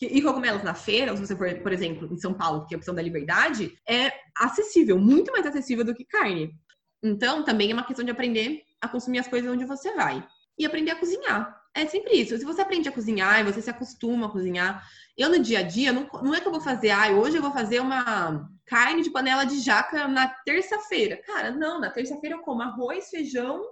E 0.00 0.20
cogumelos 0.22 0.62
na 0.62 0.74
feira, 0.74 1.16
se 1.16 1.26
você 1.26 1.34
for, 1.34 1.52
por 1.60 1.72
exemplo, 1.72 2.12
em 2.12 2.18
São 2.18 2.34
Paulo, 2.34 2.66
que 2.66 2.74
é 2.74 2.76
a 2.76 2.78
opção 2.78 2.94
da 2.94 3.02
liberdade, 3.02 3.76
é 3.88 4.12
acessível, 4.36 4.98
muito 4.98 5.32
mais 5.32 5.46
acessível 5.46 5.84
do 5.84 5.94
que 5.94 6.04
carne. 6.04 6.54
Então, 7.06 7.42
também 7.42 7.70
é 7.70 7.74
uma 7.74 7.86
questão 7.86 8.04
de 8.04 8.10
aprender 8.10 8.62
a 8.80 8.88
consumir 8.88 9.18
as 9.18 9.28
coisas 9.28 9.50
onde 9.50 9.64
você 9.64 9.94
vai. 9.94 10.26
E 10.58 10.64
aprender 10.64 10.90
a 10.90 10.96
cozinhar. 10.96 11.60
É 11.74 11.86
sempre 11.86 12.14
isso. 12.14 12.36
Se 12.38 12.44
você 12.44 12.62
aprende 12.62 12.88
a 12.88 12.92
cozinhar 12.92 13.40
e 13.40 13.44
você 13.44 13.60
se 13.60 13.68
acostuma 13.68 14.26
a 14.26 14.30
cozinhar, 14.30 14.82
eu 15.16 15.28
no 15.28 15.38
dia 15.38 15.58
a 15.58 15.62
dia, 15.62 15.92
não, 15.92 16.08
não 16.22 16.34
é 16.34 16.40
que 16.40 16.48
eu 16.48 16.52
vou 16.52 16.60
fazer, 16.60 16.90
ah, 16.90 17.10
hoje 17.10 17.36
eu 17.36 17.42
vou 17.42 17.52
fazer 17.52 17.80
uma 17.80 18.48
carne 18.66 19.02
de 19.02 19.10
panela 19.10 19.44
de 19.44 19.60
jaca 19.60 20.08
na 20.08 20.28
terça-feira. 20.44 21.18
Cara, 21.18 21.50
não, 21.50 21.78
na 21.78 21.90
terça-feira 21.90 22.36
eu 22.36 22.40
como 22.40 22.62
arroz, 22.62 23.10
feijão, 23.10 23.62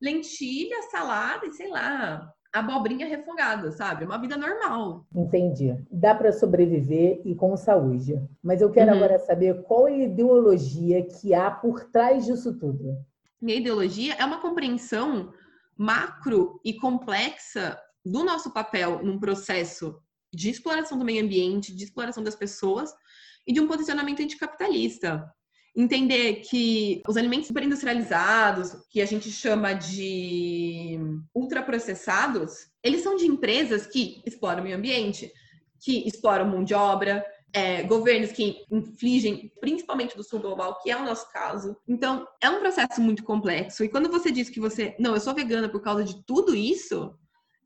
lentilha, 0.00 0.82
salada 0.90 1.46
e 1.46 1.52
sei 1.52 1.68
lá, 1.68 2.32
abobrinha 2.52 3.06
refogada, 3.06 3.70
sabe? 3.70 4.04
Uma 4.04 4.18
vida 4.18 4.36
normal. 4.36 5.06
Entendi. 5.14 5.76
Dá 5.90 6.14
para 6.14 6.32
sobreviver 6.32 7.20
e 7.24 7.34
com 7.34 7.56
saúde. 7.56 8.20
Mas 8.42 8.60
eu 8.60 8.70
quero 8.70 8.90
uhum. 8.90 8.96
agora 8.96 9.18
saber 9.18 9.62
qual 9.62 9.86
é 9.86 9.92
a 9.92 10.04
ideologia 10.04 11.04
que 11.04 11.32
há 11.32 11.50
por 11.50 11.84
trás 11.84 12.26
disso 12.26 12.58
tudo. 12.58 12.96
Minha 13.40 13.58
ideologia 13.58 14.14
é 14.14 14.24
uma 14.24 14.40
compreensão 14.40 15.32
macro 15.76 16.60
e 16.64 16.74
complexa 16.74 17.78
do 18.04 18.24
nosso 18.24 18.52
papel 18.52 19.02
num 19.02 19.18
processo 19.18 19.98
de 20.32 20.50
exploração 20.50 20.98
do 20.98 21.04
meio 21.04 21.24
ambiente, 21.24 21.74
de 21.74 21.84
exploração 21.84 22.22
das 22.22 22.34
pessoas 22.34 22.92
e 23.46 23.52
de 23.52 23.60
um 23.60 23.66
posicionamento 23.66 24.22
anticapitalista. 24.22 25.24
Entender 25.76 26.36
que 26.36 27.00
os 27.08 27.16
alimentos 27.16 27.46
superindustrializados, 27.46 28.76
que 28.90 29.00
a 29.00 29.06
gente 29.06 29.30
chama 29.30 29.72
de 29.72 30.98
ultraprocessados, 31.34 32.68
eles 32.82 33.02
são 33.02 33.16
de 33.16 33.26
empresas 33.26 33.86
que 33.86 34.20
exploram 34.26 34.60
o 34.60 34.64
meio 34.64 34.76
ambiente, 34.76 35.32
que 35.80 36.06
exploram 36.06 36.48
mão 36.48 36.64
de 36.64 36.74
obra, 36.74 37.24
é, 37.52 37.82
governos 37.82 38.32
que 38.32 38.64
infligem, 38.70 39.52
principalmente 39.60 40.16
do 40.16 40.22
sul 40.22 40.40
global, 40.40 40.78
que 40.82 40.90
é 40.90 40.96
o 40.96 41.04
nosso 41.04 41.30
caso. 41.32 41.76
Então, 41.88 42.26
é 42.40 42.48
um 42.48 42.60
processo 42.60 43.00
muito 43.00 43.24
complexo. 43.24 43.84
E 43.84 43.88
quando 43.88 44.10
você 44.10 44.30
diz 44.30 44.48
que 44.48 44.60
você, 44.60 44.94
não, 44.98 45.14
eu 45.14 45.20
sou 45.20 45.34
vegana 45.34 45.68
por 45.68 45.80
causa 45.80 46.04
de 46.04 46.24
tudo 46.24 46.54
isso, 46.54 47.14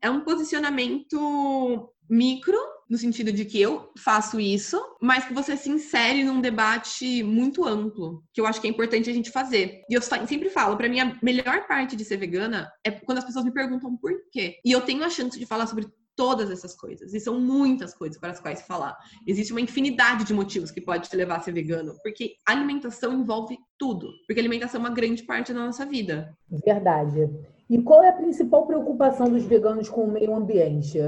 é 0.01 0.09
um 0.09 0.21
posicionamento 0.21 1.91
micro, 2.09 2.57
no 2.89 2.97
sentido 2.97 3.31
de 3.31 3.45
que 3.45 3.59
eu 3.59 3.91
faço 3.97 4.39
isso, 4.39 4.79
mas 5.01 5.25
que 5.25 5.33
você 5.33 5.57
se 5.57 5.69
insere 5.69 6.23
num 6.23 6.39
debate 6.39 7.23
muito 7.23 7.65
amplo, 7.65 8.23
que 8.33 8.39
eu 8.39 8.45
acho 8.45 8.61
que 8.61 8.67
é 8.67 8.69
importante 8.69 9.09
a 9.09 9.13
gente 9.13 9.31
fazer. 9.31 9.81
E 9.89 9.93
eu 9.93 10.01
sempre 10.01 10.49
falo, 10.49 10.77
para 10.77 10.89
mim, 10.89 10.99
a 10.99 11.17
melhor 11.21 11.67
parte 11.67 11.95
de 11.95 12.05
ser 12.05 12.17
vegana 12.17 12.71
é 12.83 12.91
quando 12.91 13.17
as 13.17 13.25
pessoas 13.25 13.45
me 13.45 13.53
perguntam 13.53 13.97
por 13.97 14.11
quê. 14.31 14.57
E 14.63 14.71
eu 14.71 14.81
tenho 14.81 15.03
a 15.03 15.09
chance 15.09 15.37
de 15.37 15.45
falar 15.45 15.67
sobre 15.67 15.87
todas 16.15 16.49
essas 16.49 16.75
coisas. 16.75 17.13
E 17.13 17.19
são 17.19 17.39
muitas 17.39 17.93
coisas 17.93 18.17
para 18.17 18.31
as 18.31 18.39
quais 18.39 18.61
falar. 18.61 18.97
Existe 19.27 19.51
uma 19.51 19.61
infinidade 19.61 20.23
de 20.23 20.33
motivos 20.33 20.71
que 20.71 20.81
pode 20.81 21.09
te 21.09 21.15
levar 21.15 21.37
a 21.37 21.41
ser 21.41 21.51
vegano, 21.51 21.95
porque 22.01 22.35
alimentação 22.45 23.13
envolve 23.13 23.57
tudo. 23.77 24.07
Porque 24.25 24.39
alimentação 24.39 24.79
é 24.79 24.85
uma 24.85 24.93
grande 24.93 25.23
parte 25.23 25.53
da 25.53 25.65
nossa 25.65 25.85
vida. 25.85 26.35
Verdade. 26.65 27.29
E 27.69 27.81
qual 27.81 28.03
é 28.03 28.09
a 28.09 28.13
principal 28.13 28.65
preocupação 28.65 29.27
dos 29.27 29.43
veganos 29.43 29.89
com 29.89 30.05
o 30.05 30.11
meio 30.11 30.35
ambiente? 30.35 30.99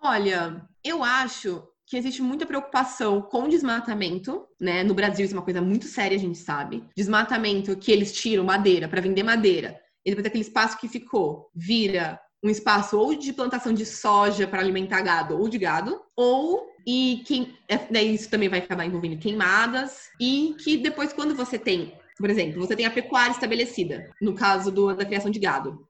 Olha, 0.00 0.64
eu 0.84 1.02
acho 1.02 1.66
que 1.86 1.96
existe 1.96 2.22
muita 2.22 2.46
preocupação 2.46 3.20
com 3.20 3.48
desmatamento, 3.48 4.46
né? 4.60 4.82
No 4.82 4.94
Brasil 4.94 5.24
isso 5.24 5.34
é 5.34 5.38
uma 5.38 5.44
coisa 5.44 5.60
muito 5.60 5.86
séria, 5.86 6.16
a 6.16 6.20
gente 6.20 6.38
sabe. 6.38 6.84
Desmatamento 6.96 7.76
que 7.76 7.92
eles 7.92 8.12
tiram 8.12 8.44
madeira 8.44 8.88
para 8.88 9.00
vender 9.00 9.22
madeira. 9.22 9.78
E 10.04 10.10
depois 10.10 10.26
aquele 10.26 10.44
espaço 10.44 10.78
que 10.78 10.88
ficou 10.88 11.50
vira 11.54 12.20
um 12.42 12.50
espaço 12.50 12.98
ou 12.98 13.14
de 13.14 13.32
plantação 13.32 13.72
de 13.72 13.86
soja 13.86 14.46
para 14.46 14.60
alimentar 14.60 15.00
gado 15.00 15.38
ou 15.38 15.48
de 15.48 15.56
gado, 15.56 15.98
ou 16.14 16.68
e 16.86 17.22
quem 17.26 17.56
é, 17.66 17.78
daí 17.90 18.14
isso 18.14 18.28
também 18.28 18.50
vai 18.50 18.58
acabar 18.58 18.84
envolvendo 18.84 19.18
queimadas 19.18 20.10
e 20.20 20.54
que 20.62 20.76
depois 20.76 21.14
quando 21.14 21.34
você 21.34 21.58
tem, 21.58 21.94
por 22.18 22.28
exemplo, 22.28 22.60
você 22.60 22.76
tem 22.76 22.84
a 22.84 22.90
pecuária 22.90 23.32
estabelecida, 23.32 24.10
no 24.20 24.34
caso 24.34 24.70
do, 24.70 24.94
da 24.94 25.06
criação 25.06 25.30
de 25.30 25.38
gado, 25.38 25.88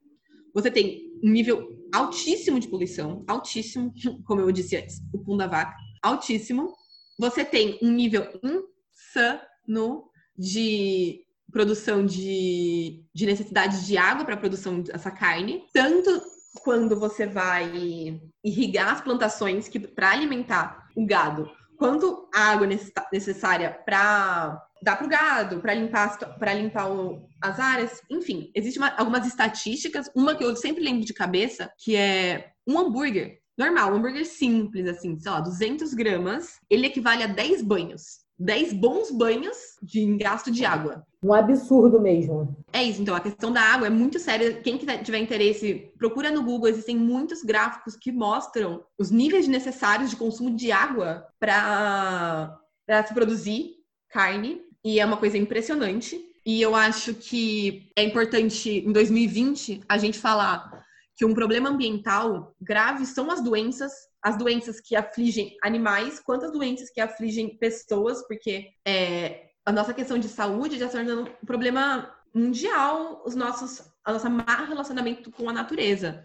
você 0.55 0.71
tem 0.71 1.11
um 1.25 1.31
nível 1.31 1.69
altíssimo 1.95 2.59
de 2.59 2.67
poluição, 2.67 3.25
altíssimo, 3.29 3.95
como 4.27 4.41
eu 4.41 4.51
disse 4.51 4.77
antes, 4.77 5.01
o 5.13 5.19
pum 5.19 5.37
da 5.37 5.47
vaca, 5.47 5.77
altíssimo. 6.03 6.75
Você 7.19 7.45
tem 7.45 7.79
um 7.81 7.91
nível 7.93 8.29
insano 8.43 10.05
de 10.37 11.21
produção 11.53 12.05
de, 12.05 13.05
de 13.15 13.27
necessidade 13.27 13.87
de 13.87 13.97
água 13.97 14.25
para 14.25 14.35
a 14.35 14.39
produção 14.39 14.81
dessa 14.81 15.11
carne, 15.13 15.63
tanto 15.73 16.21
quando 16.65 16.99
você 16.99 17.27
vai 17.27 18.21
irrigar 18.43 18.93
as 18.93 19.01
plantações 19.01 19.69
que 19.69 19.79
para 19.79 20.11
alimentar 20.11 20.89
o 20.97 21.07
gado, 21.07 21.49
quanto 21.77 22.29
a 22.35 22.51
água 22.51 22.67
necessária 23.13 23.71
para 23.85 24.61
dar 24.85 24.97
para 24.97 25.07
o 25.07 25.09
gado, 25.09 25.61
para 25.61 25.75
limpar, 25.75 26.19
para 26.39 26.55
limpar 26.55 26.93
o, 26.93 27.27
as 27.41 27.59
áreas, 27.59 28.03
enfim, 28.11 28.51
existem 28.55 28.83
algumas 28.97 29.27
estatísticas. 29.27 30.11
Uma 30.15 30.35
que 30.35 30.45
eu 30.45 30.55
sempre 30.55 30.85
lembro 30.85 31.05
de 31.05 31.15
cabeça, 31.15 31.73
que 31.79 31.97
é 31.97 32.53
um 32.67 32.79
hambúrguer 32.79 33.39
normal, 33.57 33.93
um 33.93 33.97
hambúrguer 33.97 34.27
simples, 34.27 34.87
assim, 34.87 35.19
sei 35.19 35.31
lá, 35.31 35.41
200 35.41 35.95
gramas, 35.95 36.61
ele 36.69 36.87
equivale 36.87 37.23
a 37.23 37.27
10 37.27 37.63
banhos. 37.63 38.25
10 38.37 38.73
bons 38.73 39.13
banhos 39.13 39.57
de 39.81 40.17
gasto 40.17 40.51
de 40.51 40.65
água. 40.65 41.07
Um 41.23 41.33
absurdo 41.33 42.01
mesmo. 42.01 42.55
É 42.73 42.83
isso, 42.83 43.01
então 43.01 43.15
a 43.15 43.21
questão 43.21 43.53
da 43.53 43.61
água 43.61 43.87
é 43.87 43.91
muito 43.91 44.19
séria. 44.19 44.61
Quem 44.61 44.77
tiver 44.77 45.19
interesse, 45.19 45.93
procura 45.97 46.33
no 46.33 46.43
Google, 46.43 46.69
existem 46.69 46.97
muitos 46.97 47.43
gráficos 47.43 47.97
que 47.97 48.11
mostram 48.11 48.85
os 48.99 49.13
níveis 49.13 49.47
necessários 49.47 50.11
de 50.11 50.17
consumo 50.17 50.51
de 50.51 50.73
água 50.73 51.25
para 51.39 52.59
se 53.07 53.15
produzir 53.15 53.77
carne, 54.11 54.61
e 54.85 55.01
é 55.01 55.05
uma 55.05 55.17
coisa 55.17 55.39
impressionante. 55.39 56.21
E 56.45 56.61
eu 56.61 56.75
acho 56.75 57.15
que 57.15 57.91
é 57.97 58.03
importante 58.03 58.69
em 58.71 58.93
2020 58.93 59.83
a 59.89 59.97
gente 59.97 60.19
falar 60.19 60.85
que 61.17 61.25
um 61.25 61.33
problema 61.33 61.71
ambiental 61.71 62.55
grave 62.61 63.07
são 63.07 63.31
as 63.31 63.41
doenças, 63.41 63.93
as 64.23 64.37
doenças 64.37 64.81
que 64.81 64.95
afligem 64.95 65.57
animais, 65.63 66.21
quanto 66.21 66.45
as 66.45 66.53
doenças 66.53 66.91
que 66.91 67.01
afligem 67.01 67.57
pessoas, 67.57 68.27
porque 68.27 68.69
é, 68.87 69.47
a 69.65 69.73
nossa 69.73 69.95
questão 69.95 70.19
de 70.19 70.29
saúde 70.29 70.79
já 70.79 70.87
está 70.87 70.99
tornando 70.99 71.31
um 71.43 71.47
problema 71.47 72.15
mundial, 72.35 73.23
os 73.25 73.35
nossos, 73.35 73.83
a 74.05 74.13
nossa 74.13 74.29
má 74.29 74.67
relacionamento 74.67 75.31
com 75.31 75.49
a 75.49 75.53
natureza. 75.53 76.25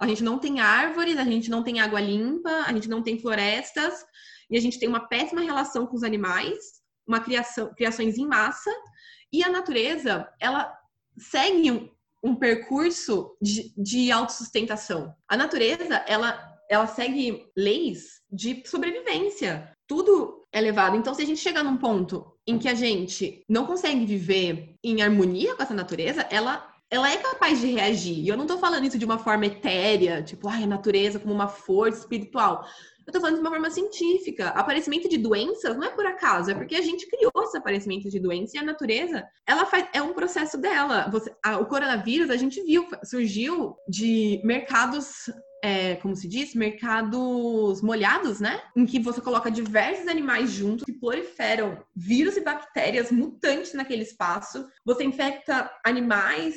A 0.00 0.06
gente 0.08 0.24
não 0.24 0.38
tem 0.38 0.60
árvores, 0.60 1.18
a 1.18 1.24
gente 1.24 1.50
não 1.50 1.62
tem 1.62 1.80
água 1.80 2.00
limpa, 2.00 2.64
a 2.66 2.72
gente 2.72 2.88
não 2.88 3.02
tem 3.02 3.20
florestas, 3.20 4.02
e 4.48 4.56
a 4.56 4.60
gente 4.60 4.80
tem 4.80 4.88
uma 4.88 5.06
péssima 5.06 5.42
relação 5.42 5.86
com 5.86 5.94
os 5.94 6.02
animais, 6.02 6.79
uma 7.06 7.20
criação, 7.20 7.72
criações 7.74 8.18
em 8.18 8.26
massa, 8.26 8.70
e 9.32 9.44
a 9.44 9.48
natureza, 9.48 10.28
ela 10.40 10.76
segue 11.16 11.70
um, 11.70 11.88
um 12.22 12.34
percurso 12.34 13.36
de, 13.40 13.72
de 13.76 14.10
autossustentação. 14.10 15.14
A 15.28 15.36
natureza, 15.36 15.96
ela, 16.06 16.58
ela 16.68 16.86
segue 16.86 17.46
leis 17.56 18.20
de 18.30 18.62
sobrevivência. 18.66 19.72
Tudo 19.86 20.46
é 20.52 20.60
levado. 20.60 20.96
Então, 20.96 21.14
se 21.14 21.22
a 21.22 21.26
gente 21.26 21.40
chegar 21.40 21.62
num 21.62 21.76
ponto 21.76 22.32
em 22.46 22.58
que 22.58 22.68
a 22.68 22.74
gente 22.74 23.44
não 23.48 23.66
consegue 23.66 24.04
viver 24.04 24.74
em 24.82 25.02
harmonia 25.02 25.54
com 25.54 25.62
essa 25.62 25.74
natureza, 25.74 26.22
ela 26.30 26.68
ela 26.92 27.08
é 27.08 27.16
capaz 27.18 27.60
de 27.60 27.68
reagir. 27.68 28.18
E 28.18 28.28
eu 28.28 28.36
não 28.36 28.48
tô 28.48 28.58
falando 28.58 28.84
isso 28.84 28.98
de 28.98 29.04
uma 29.04 29.16
forma 29.16 29.46
etérea, 29.46 30.22
tipo, 30.22 30.48
ai, 30.48 30.64
a 30.64 30.66
natureza 30.66 31.20
como 31.20 31.32
uma 31.32 31.46
força 31.46 32.00
espiritual. 32.00 32.66
Eu 33.10 33.14
tô 33.14 33.20
falando 33.20 33.34
de 33.34 33.40
uma 33.40 33.50
forma 33.50 33.70
científica. 33.70 34.50
Aparecimento 34.50 35.08
de 35.08 35.18
doenças 35.18 35.76
não 35.76 35.88
é 35.88 35.90
por 35.90 36.06
acaso, 36.06 36.52
é 36.52 36.54
porque 36.54 36.76
a 36.76 36.80
gente 36.80 37.08
criou 37.08 37.32
esse 37.42 37.58
aparecimento 37.58 38.08
de 38.08 38.20
doença 38.20 38.56
e 38.56 38.60
a 38.60 38.62
natureza, 38.62 39.26
ela 39.44 39.66
faz, 39.66 39.88
é 39.92 40.00
um 40.00 40.14
processo 40.14 40.56
dela. 40.56 41.08
Você, 41.10 41.34
a, 41.44 41.58
o 41.58 41.66
coronavírus, 41.66 42.30
a 42.30 42.36
gente 42.36 42.62
viu, 42.62 42.86
surgiu 43.02 43.74
de 43.88 44.40
mercados 44.44 45.28
é, 45.60 45.96
como 45.96 46.14
se 46.14 46.28
diz, 46.28 46.54
mercados 46.54 47.82
molhados, 47.82 48.38
né? 48.38 48.62
Em 48.76 48.86
que 48.86 49.00
você 49.00 49.20
coloca 49.20 49.50
diversos 49.50 50.06
animais 50.06 50.52
juntos 50.52 50.84
que 50.84 50.92
proliferam 50.92 51.84
vírus 51.94 52.36
e 52.36 52.40
bactérias 52.40 53.10
mutantes 53.10 53.74
naquele 53.74 54.04
espaço. 54.04 54.68
Você 54.86 55.02
infecta 55.02 55.68
animais, 55.84 56.54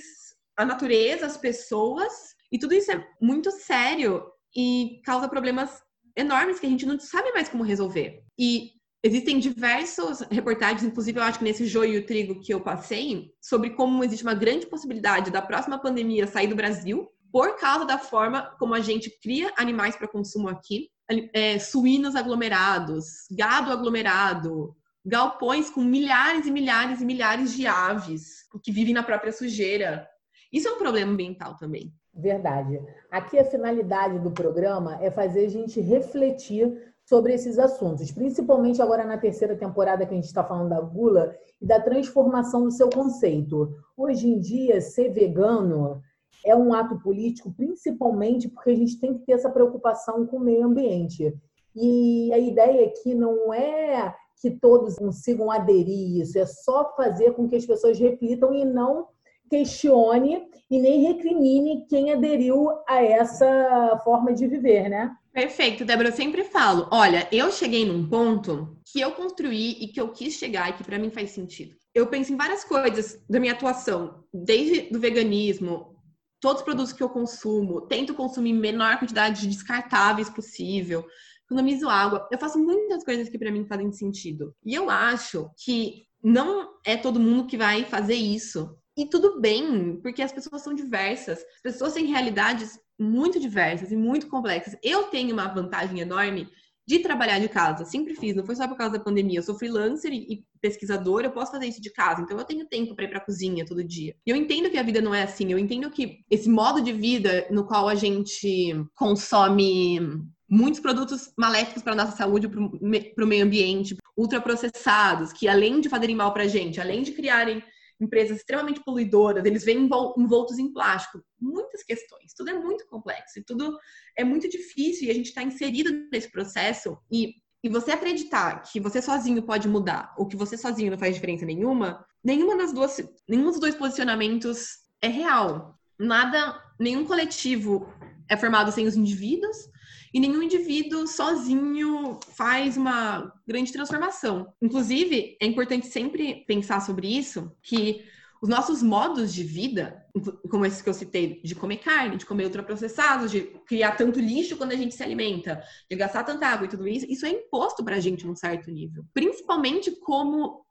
a 0.55 0.63
natureza, 0.63 1.25
as 1.25 1.35
pessoas, 1.35 2.13
e 2.51 2.59
tudo 2.59 2.75
isso 2.75 2.91
é 2.91 3.03
muito 3.19 3.49
sério 3.49 4.23
e 4.55 5.01
causa 5.03 5.27
problemas 5.27 5.81
enormes 6.15 6.59
que 6.59 6.65
a 6.65 6.69
gente 6.69 6.85
não 6.85 6.99
sabe 6.99 7.31
mais 7.31 7.49
como 7.49 7.63
resolver. 7.63 8.23
E 8.37 8.71
existem 9.03 9.39
diversas 9.39 10.21
reportagens, 10.31 10.83
inclusive 10.83 11.19
eu 11.19 11.23
acho 11.23 11.39
que 11.39 11.43
nesse 11.43 11.65
joio 11.65 11.93
e 11.93 11.97
o 11.97 12.05
trigo 12.05 12.39
que 12.39 12.53
eu 12.53 12.61
passei, 12.61 13.31
sobre 13.41 13.71
como 13.71 14.03
existe 14.03 14.23
uma 14.23 14.33
grande 14.33 14.65
possibilidade 14.65 15.31
da 15.31 15.41
próxima 15.41 15.77
pandemia 15.77 16.27
sair 16.27 16.47
do 16.47 16.55
Brasil 16.55 17.07
por 17.31 17.57
causa 17.57 17.83
da 17.85 17.97
forma 17.97 18.55
como 18.59 18.75
a 18.75 18.79
gente 18.79 19.09
cria 19.21 19.51
animais 19.57 19.95
para 19.95 20.07
consumo 20.07 20.47
aqui, 20.47 20.89
é, 21.33 21.59
suínos 21.59 22.15
aglomerados, 22.15 23.05
gado 23.31 23.71
aglomerado, 23.71 24.75
galpões 25.05 25.69
com 25.69 25.81
milhares 25.81 26.45
e 26.45 26.51
milhares 26.51 27.01
e 27.01 27.05
milhares 27.05 27.53
de 27.53 27.67
aves 27.67 28.45
que 28.63 28.71
vivem 28.71 28.93
na 28.93 29.03
própria 29.03 29.33
sujeira. 29.33 30.07
Isso 30.51 30.67
é 30.67 30.71
um 30.71 30.77
problema 30.77 31.11
ambiental 31.11 31.57
também. 31.57 31.93
Verdade. 32.13 32.79
Aqui 33.09 33.39
a 33.39 33.45
finalidade 33.45 34.19
do 34.19 34.31
programa 34.31 35.01
é 35.01 35.09
fazer 35.09 35.45
a 35.45 35.49
gente 35.49 35.81
refletir 35.81 36.93
sobre 37.05 37.33
esses 37.33 37.57
assuntos, 37.57 38.11
principalmente 38.11 38.81
agora 38.81 39.03
na 39.03 39.17
terceira 39.17 39.55
temporada 39.55 40.05
que 40.05 40.13
a 40.13 40.15
gente 40.15 40.25
está 40.25 40.43
falando 40.43 40.69
da 40.69 40.79
gula 40.79 41.35
e 41.59 41.65
da 41.65 41.81
transformação 41.81 42.63
do 42.63 42.71
seu 42.71 42.89
conceito. 42.89 43.75
Hoje 43.97 44.29
em 44.29 44.39
dia, 44.39 44.79
ser 44.79 45.09
vegano 45.09 46.01
é 46.45 46.55
um 46.55 46.73
ato 46.73 46.99
político, 46.99 47.51
principalmente 47.51 48.47
porque 48.47 48.69
a 48.69 48.75
gente 48.75 48.99
tem 48.99 49.13
que 49.15 49.25
ter 49.25 49.33
essa 49.33 49.49
preocupação 49.49 50.25
com 50.27 50.37
o 50.37 50.43
meio 50.43 50.65
ambiente. 50.65 51.35
E 51.75 52.31
a 52.31 52.37
ideia 52.37 52.87
aqui 52.87 53.15
não 53.15 53.53
é 53.53 54.13
que 54.39 54.51
todos 54.51 54.95
consigam 54.97 55.49
aderir 55.49 56.21
isso, 56.21 56.37
é 56.37 56.45
só 56.45 56.93
fazer 56.95 57.33
com 57.33 57.47
que 57.47 57.55
as 57.55 57.65
pessoas 57.65 57.97
reflitam 57.97 58.53
e 58.53 58.65
não 58.65 59.07
questione 59.53 60.41
e 60.71 60.79
nem 60.79 61.03
recrimine 61.03 61.85
quem 61.87 62.11
aderiu 62.11 62.69
a 62.87 63.03
essa 63.03 64.01
forma 64.03 64.33
de 64.33 64.47
viver, 64.47 64.89
né? 64.89 65.15
Perfeito, 65.31 65.85
Débora, 65.85 66.09
eu 66.09 66.15
sempre 66.15 66.43
falo, 66.43 66.87
olha, 66.91 67.27
eu 67.31 67.51
cheguei 67.51 67.85
num 67.85 68.09
ponto 68.09 68.75
que 68.91 68.99
eu 68.99 69.11
construí 69.11 69.77
e 69.79 69.87
que 69.87 70.01
eu 70.01 70.09
quis 70.09 70.33
chegar 70.33 70.69
e 70.69 70.73
que 70.73 70.83
para 70.83 70.97
mim 70.97 71.11
faz 71.11 71.31
sentido. 71.31 71.75
Eu 71.93 72.07
penso 72.07 72.33
em 72.33 72.35
várias 72.35 72.63
coisas 72.63 73.23
da 73.29 73.39
minha 73.39 73.53
atuação, 73.53 74.23
desde 74.33 74.91
do 74.91 74.99
veganismo, 74.99 75.95
todos 76.41 76.61
os 76.61 76.65
produtos 76.65 76.93
que 76.93 77.03
eu 77.03 77.09
consumo, 77.09 77.81
tento 77.81 78.15
consumir 78.15 78.53
menor 78.53 78.97
quantidade 78.97 79.41
de 79.41 79.47
descartáveis 79.47 80.29
possível, 80.31 81.05
economizo 81.45 81.87
água. 81.87 82.27
Eu 82.31 82.39
faço 82.39 82.57
muitas 82.57 83.03
coisas 83.03 83.29
que 83.29 83.37
para 83.37 83.51
mim 83.51 83.65
fazem 83.65 83.91
sentido. 83.91 84.55
E 84.65 84.73
eu 84.73 84.89
acho 84.89 85.51
que 85.63 86.05
não 86.23 86.69
é 86.83 86.97
todo 86.97 87.19
mundo 87.19 87.45
que 87.45 87.57
vai 87.57 87.83
fazer 87.83 88.15
isso. 88.15 88.75
E 88.95 89.07
tudo 89.07 89.39
bem, 89.39 89.99
porque 90.01 90.21
as 90.21 90.31
pessoas 90.31 90.61
são 90.61 90.73
diversas. 90.73 91.39
As 91.39 91.61
pessoas 91.61 91.93
têm 91.93 92.05
realidades 92.05 92.79
muito 92.99 93.39
diversas 93.39 93.91
e 93.91 93.95
muito 93.95 94.27
complexas. 94.27 94.77
Eu 94.83 95.03
tenho 95.05 95.33
uma 95.33 95.47
vantagem 95.47 95.99
enorme 95.99 96.47
de 96.85 96.99
trabalhar 96.99 97.39
de 97.39 97.49
casa. 97.49 97.85
Sempre 97.85 98.15
fiz, 98.15 98.35
não 98.35 98.45
foi 98.45 98.55
só 98.55 98.67
por 98.67 98.77
causa 98.77 98.97
da 98.97 99.03
pandemia. 99.03 99.39
Eu 99.39 99.43
sou 99.43 99.57
freelancer 99.57 100.11
e 100.13 100.45
pesquisadora, 100.61 101.27
eu 101.27 101.31
posso 101.31 101.51
fazer 101.51 101.65
isso 101.65 101.81
de 101.81 101.91
casa. 101.91 102.21
Então 102.21 102.37
eu 102.37 102.45
tenho 102.45 102.67
tempo 102.67 102.95
para 102.95 103.05
ir 103.05 103.09
para 103.09 103.17
a 103.17 103.25
cozinha 103.25 103.65
todo 103.65 103.83
dia. 103.83 104.15
E 104.25 104.29
eu 104.29 104.35
entendo 104.35 104.69
que 104.69 104.77
a 104.77 104.83
vida 104.83 105.01
não 105.01 105.15
é 105.15 105.23
assim. 105.23 105.51
Eu 105.51 105.57
entendo 105.57 105.89
que 105.89 106.19
esse 106.29 106.49
modo 106.49 106.81
de 106.81 106.91
vida 106.91 107.47
no 107.49 107.65
qual 107.65 107.87
a 107.87 107.95
gente 107.95 108.75
consome 108.95 109.99
muitos 110.47 110.79
produtos 110.79 111.33
maléficos 111.37 111.81
para 111.81 111.95
nossa 111.95 112.15
saúde, 112.15 112.47
para 112.47 113.25
o 113.25 113.27
meio 113.27 113.45
ambiente, 113.45 113.97
ultraprocessados, 114.15 115.33
que 115.33 115.47
além 115.47 115.81
de 115.81 115.89
fazerem 115.89 116.15
mal 116.15 116.31
para 116.31 116.43
a 116.43 116.47
gente, 116.47 116.79
além 116.79 117.01
de 117.01 117.11
criarem 117.11 117.63
empresas 118.03 118.37
extremamente 118.37 118.83
poluidoras, 118.83 119.45
eles 119.45 119.63
vêm 119.63 119.89
envoltos 120.17 120.59
em 120.59 120.71
plástico. 120.71 121.23
Muitas 121.39 121.83
questões, 121.83 122.33
tudo 122.35 122.49
é 122.49 122.53
muito 122.53 122.85
complexo 122.87 123.39
e 123.39 123.43
tudo 123.43 123.77
é 124.17 124.23
muito 124.23 124.49
difícil 124.49 125.07
e 125.07 125.11
a 125.11 125.13
gente 125.13 125.27
está 125.27 125.41
inserido 125.41 125.91
nesse 126.11 126.31
processo 126.31 126.97
e, 127.11 127.35
e 127.63 127.69
você 127.69 127.91
acreditar 127.91 128.61
que 128.61 128.79
você 128.79 129.01
sozinho 129.01 129.41
pode 129.43 129.67
mudar 129.67 130.13
ou 130.17 130.27
que 130.27 130.35
você 130.35 130.57
sozinho 130.57 130.91
não 130.91 130.99
faz 130.99 131.15
diferença 131.15 131.45
nenhuma, 131.45 132.05
nenhuma 132.23 132.57
das 132.57 132.73
duas, 132.73 132.97
nenhum 133.27 133.45
dos 133.45 133.59
dois 133.59 133.75
posicionamentos 133.75 134.77
é 135.01 135.07
real. 135.07 135.79
Nada, 135.97 136.61
nenhum 136.79 137.05
coletivo 137.05 137.87
é 138.29 138.37
formado 138.37 138.71
sem 138.71 138.85
os 138.85 138.95
indivíduos 138.95 139.72
e 140.13 140.19
nenhum 140.19 140.43
indivíduo 140.43 141.07
sozinho 141.07 142.19
faz 142.35 142.77
uma 142.77 143.33
grande 143.47 143.73
transformação. 143.73 144.53
Inclusive, 144.61 145.35
é 145.41 145.45
importante 145.45 145.87
sempre 145.87 146.45
pensar 146.45 146.81
sobre 146.81 147.07
isso, 147.07 147.51
que 147.63 148.03
os 148.43 148.49
nossos 148.49 148.83
modos 148.83 149.33
de 149.33 149.41
vida, 149.41 150.05
como 150.51 150.65
esses 150.65 150.81
que 150.81 150.89
eu 150.89 150.93
citei, 150.93 151.41
de 151.41 151.55
comer 151.55 151.77
carne, 151.77 152.17
de 152.17 152.25
comer 152.25 152.43
ultraprocessados, 152.43 153.31
de 153.31 153.41
criar 153.65 153.93
tanto 153.93 154.19
lixo 154.19 154.57
quando 154.57 154.73
a 154.73 154.75
gente 154.75 154.93
se 154.93 155.01
alimenta, 155.01 155.63
de 155.89 155.95
gastar 155.95 156.25
tanta 156.25 156.45
água 156.45 156.65
e 156.65 156.69
tudo 156.69 156.85
isso, 156.85 157.05
isso 157.09 157.25
é 157.25 157.29
imposto 157.29 157.83
para 157.83 157.95
a 157.95 157.99
gente 158.01 158.27
num 158.27 158.35
certo 158.35 158.69
nível. 158.69 159.05
Principalmente 159.13 159.91
como 159.91 160.65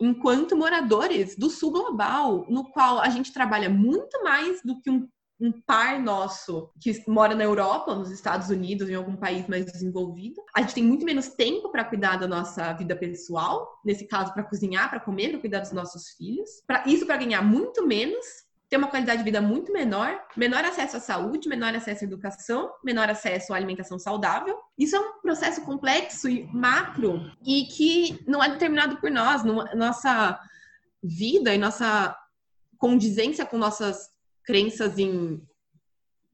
enquanto 0.00 0.54
moradores 0.54 1.34
do 1.36 1.48
sul 1.48 1.70
global, 1.70 2.44
no 2.50 2.70
qual 2.70 3.00
a 3.00 3.08
gente 3.08 3.32
trabalha 3.32 3.70
muito 3.70 4.22
mais 4.22 4.60
do 4.62 4.78
que 4.78 4.90
um 4.90 5.08
um 5.40 5.52
par 5.52 6.00
nosso 6.00 6.70
que 6.80 7.02
mora 7.08 7.34
na 7.34 7.44
Europa, 7.44 7.94
nos 7.94 8.10
Estados 8.10 8.50
Unidos, 8.50 8.88
em 8.88 8.94
algum 8.94 9.16
país 9.16 9.46
mais 9.48 9.64
desenvolvido. 9.64 10.42
A 10.54 10.60
gente 10.60 10.74
tem 10.74 10.84
muito 10.84 11.04
menos 11.04 11.28
tempo 11.28 11.70
para 11.70 11.84
cuidar 11.84 12.16
da 12.16 12.28
nossa 12.28 12.72
vida 12.72 12.94
pessoal, 12.94 13.80
nesse 13.84 14.06
caso, 14.06 14.32
para 14.32 14.44
cozinhar, 14.44 14.88
para 14.88 15.00
comer, 15.00 15.30
para 15.30 15.40
cuidar 15.40 15.60
dos 15.60 15.72
nossos 15.72 16.10
filhos. 16.10 16.48
Isso 16.86 17.06
para 17.06 17.16
ganhar 17.16 17.42
muito 17.42 17.86
menos, 17.86 18.24
ter 18.68 18.76
uma 18.76 18.88
qualidade 18.88 19.18
de 19.18 19.24
vida 19.24 19.40
muito 19.40 19.72
menor, 19.72 20.20
menor 20.36 20.64
acesso 20.64 20.96
à 20.96 21.00
saúde, 21.00 21.48
menor 21.48 21.74
acesso 21.74 22.04
à 22.04 22.06
educação, 22.06 22.72
menor 22.82 23.10
acesso 23.10 23.52
à 23.52 23.56
alimentação 23.56 23.98
saudável. 23.98 24.58
Isso 24.78 24.96
é 24.96 25.00
um 25.00 25.20
processo 25.20 25.62
complexo 25.62 26.28
e 26.28 26.46
macro 26.52 27.30
e 27.44 27.64
que 27.64 28.24
não 28.26 28.42
é 28.42 28.48
determinado 28.48 28.96
por 28.98 29.10
nós, 29.10 29.42
nossa 29.74 30.40
vida 31.02 31.54
e 31.54 31.58
nossa 31.58 32.16
condizência 32.78 33.44
com 33.44 33.58
nossas 33.58 34.13
crenças 34.44 34.98
em 34.98 35.40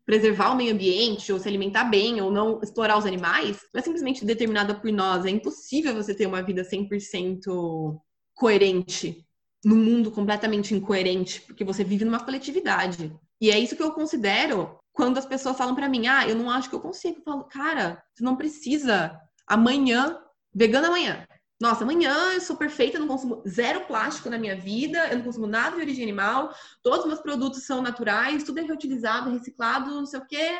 preservar 0.04 0.50
o 0.50 0.56
meio 0.56 0.72
ambiente, 0.72 1.32
ou 1.32 1.38
se 1.38 1.48
alimentar 1.48 1.84
bem, 1.84 2.20
ou 2.20 2.32
não 2.32 2.60
explorar 2.62 2.98
os 2.98 3.06
animais, 3.06 3.58
não 3.72 3.78
é 3.78 3.82
simplesmente 3.82 4.24
determinada 4.24 4.74
por 4.74 4.90
nós. 4.90 5.24
É 5.24 5.30
impossível 5.30 5.94
você 5.94 6.14
ter 6.14 6.26
uma 6.26 6.42
vida 6.42 6.64
100% 6.64 8.00
coerente 8.34 9.24
num 9.64 9.76
mundo 9.76 10.10
completamente 10.10 10.74
incoerente, 10.74 11.42
porque 11.42 11.64
você 11.64 11.84
vive 11.84 12.04
numa 12.04 12.24
coletividade. 12.24 13.14
E 13.40 13.50
é 13.50 13.58
isso 13.58 13.76
que 13.76 13.82
eu 13.82 13.92
considero 13.92 14.78
quando 14.92 15.18
as 15.18 15.26
pessoas 15.26 15.56
falam 15.56 15.74
para 15.74 15.88
mim: 15.88 16.06
"Ah, 16.08 16.26
eu 16.28 16.34
não 16.34 16.50
acho 16.50 16.68
que 16.68 16.74
eu 16.74 16.80
consigo". 16.80 17.18
Eu 17.18 17.22
falo: 17.22 17.44
"Cara, 17.44 18.02
você 18.12 18.24
não 18.24 18.36
precisa 18.36 19.16
amanhã, 19.46 20.18
vegana 20.52 20.88
amanhã. 20.88 21.24
Nossa, 21.60 21.84
amanhã 21.84 22.32
eu 22.32 22.40
sou 22.40 22.56
perfeita, 22.56 22.98
não 22.98 23.06
consumo 23.06 23.42
zero 23.46 23.86
plástico 23.86 24.30
na 24.30 24.38
minha 24.38 24.58
vida, 24.58 25.08
eu 25.08 25.18
não 25.18 25.24
consumo 25.24 25.46
nada 25.46 25.76
de 25.76 25.82
origem 25.82 26.02
animal, 26.02 26.54
todos 26.82 27.00
os 27.00 27.06
meus 27.06 27.20
produtos 27.20 27.66
são 27.66 27.82
naturais, 27.82 28.44
tudo 28.44 28.60
é 28.60 28.62
reutilizado, 28.62 29.30
reciclado, 29.30 29.90
não 29.90 30.06
sei 30.06 30.20
o 30.20 30.26
quê. 30.26 30.58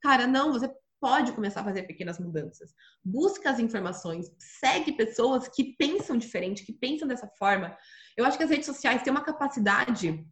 Cara, 0.00 0.24
não, 0.28 0.52
você 0.52 0.70
pode 1.00 1.32
começar 1.32 1.62
a 1.62 1.64
fazer 1.64 1.82
pequenas 1.82 2.20
mudanças. 2.20 2.72
Busca 3.04 3.50
as 3.50 3.58
informações, 3.58 4.30
segue 4.38 4.92
pessoas 4.92 5.48
que 5.48 5.74
pensam 5.76 6.16
diferente, 6.16 6.64
que 6.64 6.72
pensam 6.72 7.08
dessa 7.08 7.26
forma. 7.36 7.76
Eu 8.16 8.24
acho 8.24 8.38
que 8.38 8.44
as 8.44 8.50
redes 8.50 8.66
sociais 8.66 9.02
têm 9.02 9.10
uma 9.10 9.24
capacidade 9.24 10.24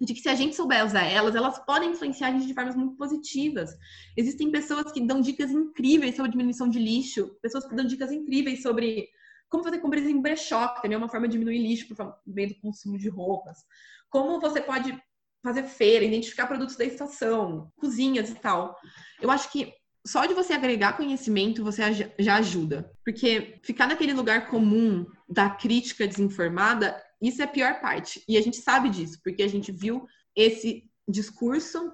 de 0.00 0.14
que 0.14 0.20
se 0.20 0.28
a 0.30 0.34
gente 0.34 0.56
souber 0.56 0.86
usar 0.86 1.04
elas, 1.04 1.34
elas 1.34 1.58
podem 1.66 1.90
influenciar 1.90 2.28
a 2.28 2.32
gente 2.32 2.46
de 2.46 2.54
formas 2.54 2.74
muito 2.74 2.96
positivas. 2.96 3.76
Existem 4.16 4.50
pessoas 4.50 4.90
que 4.90 5.06
dão 5.06 5.20
dicas 5.20 5.50
incríveis 5.50 6.16
sobre 6.16 6.30
diminuição 6.30 6.68
de 6.70 6.78
lixo, 6.78 7.36
pessoas 7.42 7.66
que 7.66 7.74
dão 7.74 7.84
dicas 7.84 8.10
incríveis 8.10 8.62
sobre 8.62 9.10
como 9.48 9.64
fazer 9.64 9.78
compras 9.78 10.04
em 10.04 10.20
brechó, 10.20 10.68
que 10.68 10.82
também 10.82 10.94
é 10.94 10.98
uma 10.98 11.08
forma 11.08 11.26
de 11.26 11.32
diminuir 11.32 11.58
lixo 11.58 11.88
por 11.88 12.16
meio 12.26 12.48
do 12.48 12.60
consumo 12.60 12.98
de 12.98 13.08
roupas. 13.08 13.58
Como 14.10 14.40
você 14.40 14.60
pode 14.60 14.96
fazer 15.42 15.64
feira, 15.64 16.04
identificar 16.04 16.46
produtos 16.46 16.76
da 16.76 16.84
estação, 16.84 17.70
cozinhas 17.76 18.30
e 18.30 18.34
tal. 18.34 18.76
Eu 19.20 19.30
acho 19.30 19.50
que 19.52 19.72
só 20.06 20.26
de 20.26 20.34
você 20.34 20.52
agregar 20.52 20.96
conhecimento, 20.96 21.62
você 21.62 21.82
já 22.18 22.36
ajuda. 22.36 22.90
Porque 23.04 23.58
ficar 23.62 23.86
naquele 23.86 24.12
lugar 24.12 24.48
comum 24.48 25.06
da 25.28 25.48
crítica 25.50 26.06
desinformada 26.06 27.00
isso 27.20 27.42
é 27.42 27.44
a 27.44 27.48
pior 27.48 27.80
parte. 27.80 28.22
E 28.28 28.36
a 28.36 28.40
gente 28.40 28.58
sabe 28.58 28.88
disso, 28.90 29.18
porque 29.24 29.42
a 29.42 29.48
gente 29.48 29.72
viu 29.72 30.06
esse 30.36 30.88
discurso 31.08 31.92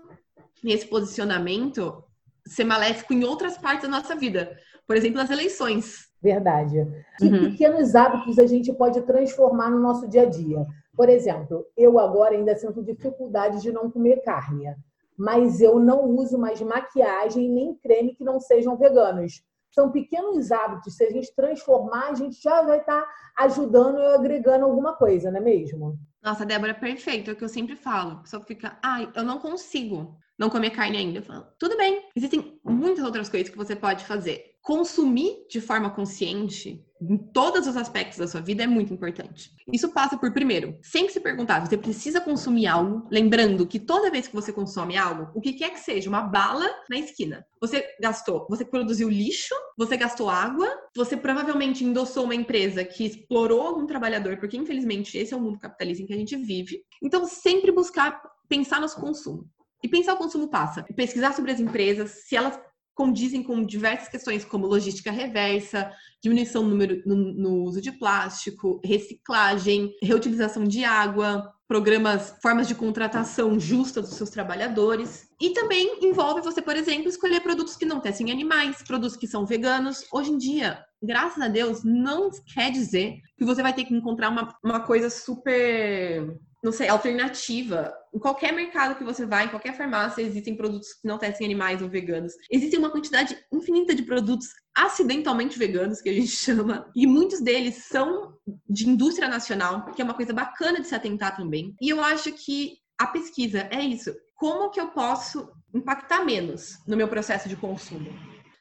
esse 0.73 0.87
posicionamento 0.87 2.03
ser 2.47 2.65
maléfico 2.65 3.13
em 3.13 3.25
outras 3.25 3.59
partes 3.59 3.83
da 3.83 3.97
nossa 3.97 4.15
vida. 4.15 4.59
Por 4.87 4.97
exemplo, 4.97 5.19
nas 5.19 5.31
eleições. 5.31 6.07
Verdade. 6.25 6.89
Que 7.19 7.27
uhum. 7.27 7.51
pequenos 7.51 7.95
hábitos 7.95 8.39
a 8.39 8.47
gente 8.47 8.73
pode 8.73 9.03
transformar 9.03 9.71
no 9.71 9.79
nosso 9.79 10.09
dia 10.09 10.23
a 10.23 10.27
dia? 10.27 10.67
Por 10.97 11.11
exemplo, 11.11 11.67
eu 11.77 11.99
agora 11.99 12.35
ainda 12.35 12.57
sinto 12.57 12.83
dificuldade 12.83 13.61
de 13.61 13.71
não 13.71 13.91
comer 13.91 14.23
carne, 14.23 14.75
mas 15.19 15.61
eu 15.61 15.79
não 15.79 16.05
uso 16.07 16.39
mais 16.39 16.63
maquiagem 16.63 17.51
nem 17.51 17.75
creme 17.75 18.15
que 18.15 18.25
não 18.25 18.41
sejam 18.41 18.75
veganos 18.77 19.45
são 19.75 19.91
pequenos 19.91 20.53
hábitos. 20.53 20.97
Se 20.97 21.05
a 21.05 21.11
gente 21.11 21.35
transformar, 21.35 22.11
a 22.11 22.15
gente 22.15 22.41
já 22.41 22.63
vai 22.63 22.79
estar 22.79 23.03
tá 23.03 23.09
ajudando 23.39 23.99
e 23.99 24.15
agregando 24.15 24.65
alguma 24.65 24.95
coisa, 24.95 25.31
não 25.31 25.41
é 25.41 25.43
mesmo? 25.43 25.99
Nossa, 26.25 26.47
Débora, 26.47 26.71
é 26.71 26.75
perfeito. 26.75 27.29
É 27.29 27.35
o 27.35 27.37
que 27.37 27.45
eu 27.45 27.49
sempre 27.49 27.77
falo. 27.77 28.23
Pessoa 28.23 28.43
fica, 28.43 28.79
ai, 28.83 29.11
eu 29.15 29.23
não 29.23 29.39
consigo 29.39 30.19
não 30.39 30.51
comer 30.51 30.71
carne 30.71 30.97
ainda. 30.97 31.19
Eu 31.19 31.23
falo, 31.23 31.47
tudo 31.59 31.77
bem. 31.77 32.09
Existem 32.17 32.59
muitas 32.65 33.05
outras 33.05 33.29
coisas 33.29 33.49
que 33.49 33.57
você 33.57 33.77
pode 33.77 34.05
fazer. 34.05 34.55
Consumir 34.63 35.47
de 35.51 35.61
forma 35.61 35.91
consciente 35.91 36.83
em 37.01 37.19
todos 37.19 37.67
os 37.67 37.77
aspectos 37.77 38.19
da 38.19 38.27
sua 38.27 38.41
vida 38.41 38.63
é 38.63 38.67
muito 38.67 38.93
importante. 38.93 39.53
Isso 39.71 39.91
passa 39.91 40.17
por, 40.17 40.33
primeiro, 40.33 40.79
sempre 40.83 41.13
se 41.13 41.21
perguntar, 41.21 41.61
você 41.61 41.77
precisa 41.77 42.21
consumir 42.21 42.67
algo, 42.67 43.07
lembrando 43.11 43.67
que 43.67 43.79
toda 43.79 44.11
vez 44.11 44.27
que 44.27 44.35
você 44.35 44.53
consome 44.53 44.97
algo, 44.97 45.31
o 45.35 45.41
que 45.41 45.53
quer 45.53 45.71
que 45.71 45.81
seja, 45.81 46.09
uma 46.09 46.23
bala 46.23 46.67
na 46.89 46.97
esquina, 46.97 47.47
você 47.61 47.85
gastou, 48.01 48.47
você 48.49 48.65
produziu 48.65 49.11
lixo, 49.11 49.55
você 49.77 49.99
gastou 49.99 50.31
água, 50.31 50.67
você 50.95 51.17
provavelmente 51.17 51.85
endossou 51.85 52.25
uma 52.25 52.35
empresa 52.35 52.85
que 52.85 53.05
explorou 53.05 53.63
algum 53.63 53.87
trabalhador, 53.87 54.37
porque 54.39 54.57
infelizmente 54.57 55.19
esse 55.19 55.35
é 55.35 55.37
o 55.37 55.41
mundo 55.41 55.59
capitalista 55.59 56.03
em 56.03 56.07
que 56.07 56.15
a 56.15 56.17
gente 56.17 56.37
vive. 56.37 56.83
Então, 57.03 57.27
sempre 57.27 57.73
buscar 57.73 58.23
pensar 58.49 58.81
nos 58.81 58.95
consumos. 58.95 59.47
E 59.83 59.89
pensar 59.89 60.15
o 60.15 60.19
consumo 60.19 60.49
passa. 60.49 60.83
Pesquisar 60.97 61.33
sobre 61.35 61.51
as 61.51 61.61
empresas, 61.61 62.23
se 62.27 62.37
elas 62.37 62.59
condizem 62.95 63.43
com 63.43 63.65
diversas 63.65 64.09
questões 64.09 64.45
como 64.45 64.67
logística 64.67 65.11
reversa, 65.11 65.91
diminuição 66.23 66.63
no, 66.63 66.71
número, 66.71 67.03
no, 67.05 67.17
no, 67.17 67.65
uso 67.65 67.81
de 67.81 67.93
plástico, 67.93 68.81
reciclagem, 68.85 69.93
reutilização 70.01 70.65
de 70.65 70.85
água, 70.85 71.53
programas, 71.67 72.35
formas 72.41 72.69
de 72.69 72.75
contratação 72.75 73.59
justa 73.59 74.01
dos 74.01 74.15
seus 74.15 74.31
trabalhadores. 74.31 75.24
E 75.45 75.51
também 75.51 75.99
envolve 76.01 76.41
você, 76.41 76.63
por 76.63 76.75
exemplo, 76.75 77.07
escolher 77.07 77.39
produtos 77.43 77.77
que 77.77 77.85
não 77.85 78.01
tecem 78.01 78.33
animais, 78.33 78.83
produtos 78.83 79.15
que 79.15 79.27
são 79.27 79.45
veganos. 79.45 80.03
Hoje 80.11 80.31
em 80.31 80.39
dia, 80.39 80.83
graças 81.03 81.39
a 81.39 81.49
Deus, 81.49 81.85
não 81.85 82.31
quer 82.55 82.71
dizer 82.71 83.19
que 83.37 83.45
você 83.45 83.63
vai 83.63 83.75
ter 83.75 83.85
que 83.85 83.93
encontrar 83.93 84.31
uma, 84.31 84.57
uma 84.65 84.81
coisa 84.81 85.11
super 85.11 86.35
não 86.63 86.73
sei, 86.73 86.89
alternativa. 86.89 87.93
Em 88.15 88.19
qualquer 88.19 88.55
mercado 88.55 88.97
que 88.97 89.05
você 89.05 89.27
vai, 89.27 89.45
em 89.45 89.51
qualquer 89.51 89.77
farmácia, 89.77 90.23
existem 90.23 90.57
produtos 90.57 90.95
que 90.95 91.07
não 91.07 91.19
testem 91.19 91.45
animais 91.45 91.83
ou 91.83 91.91
veganos. 91.91 92.33
Existe 92.51 92.79
uma 92.79 92.89
quantidade 92.89 93.37
infinita 93.53 93.95
de 93.95 94.03
produtos 94.03 94.47
acidentalmente 94.75 95.59
veganos, 95.59 96.01
que 96.01 96.09
a 96.09 96.15
gente 96.15 96.29
chama, 96.33 96.91
e 96.97 97.07
muitos 97.07 97.43
deles 97.43 97.85
são 97.85 98.33
de 98.67 98.89
indústria 98.89 99.29
nacional, 99.29 99.93
que 99.93 100.01
é 100.01 100.05
uma 100.07 100.15
coisa 100.15 100.33
bacana 100.33 100.81
de 100.81 100.89
se 100.89 100.95
atentar 100.95 101.37
também. 101.37 101.75
E 101.83 101.91
eu 101.91 102.03
acho 102.03 102.33
que 102.33 102.79
a 102.99 103.09
pesquisa 103.09 103.69
é 103.71 103.83
isso. 103.83 104.15
Como 104.35 104.71
que 104.71 104.81
eu 104.81 104.89
posso 104.89 105.51
impactar 105.73 106.25
menos 106.25 106.79
no 106.87 106.97
meu 106.97 107.09
processo 107.09 107.49
de 107.49 107.57
consumo? 107.57 108.11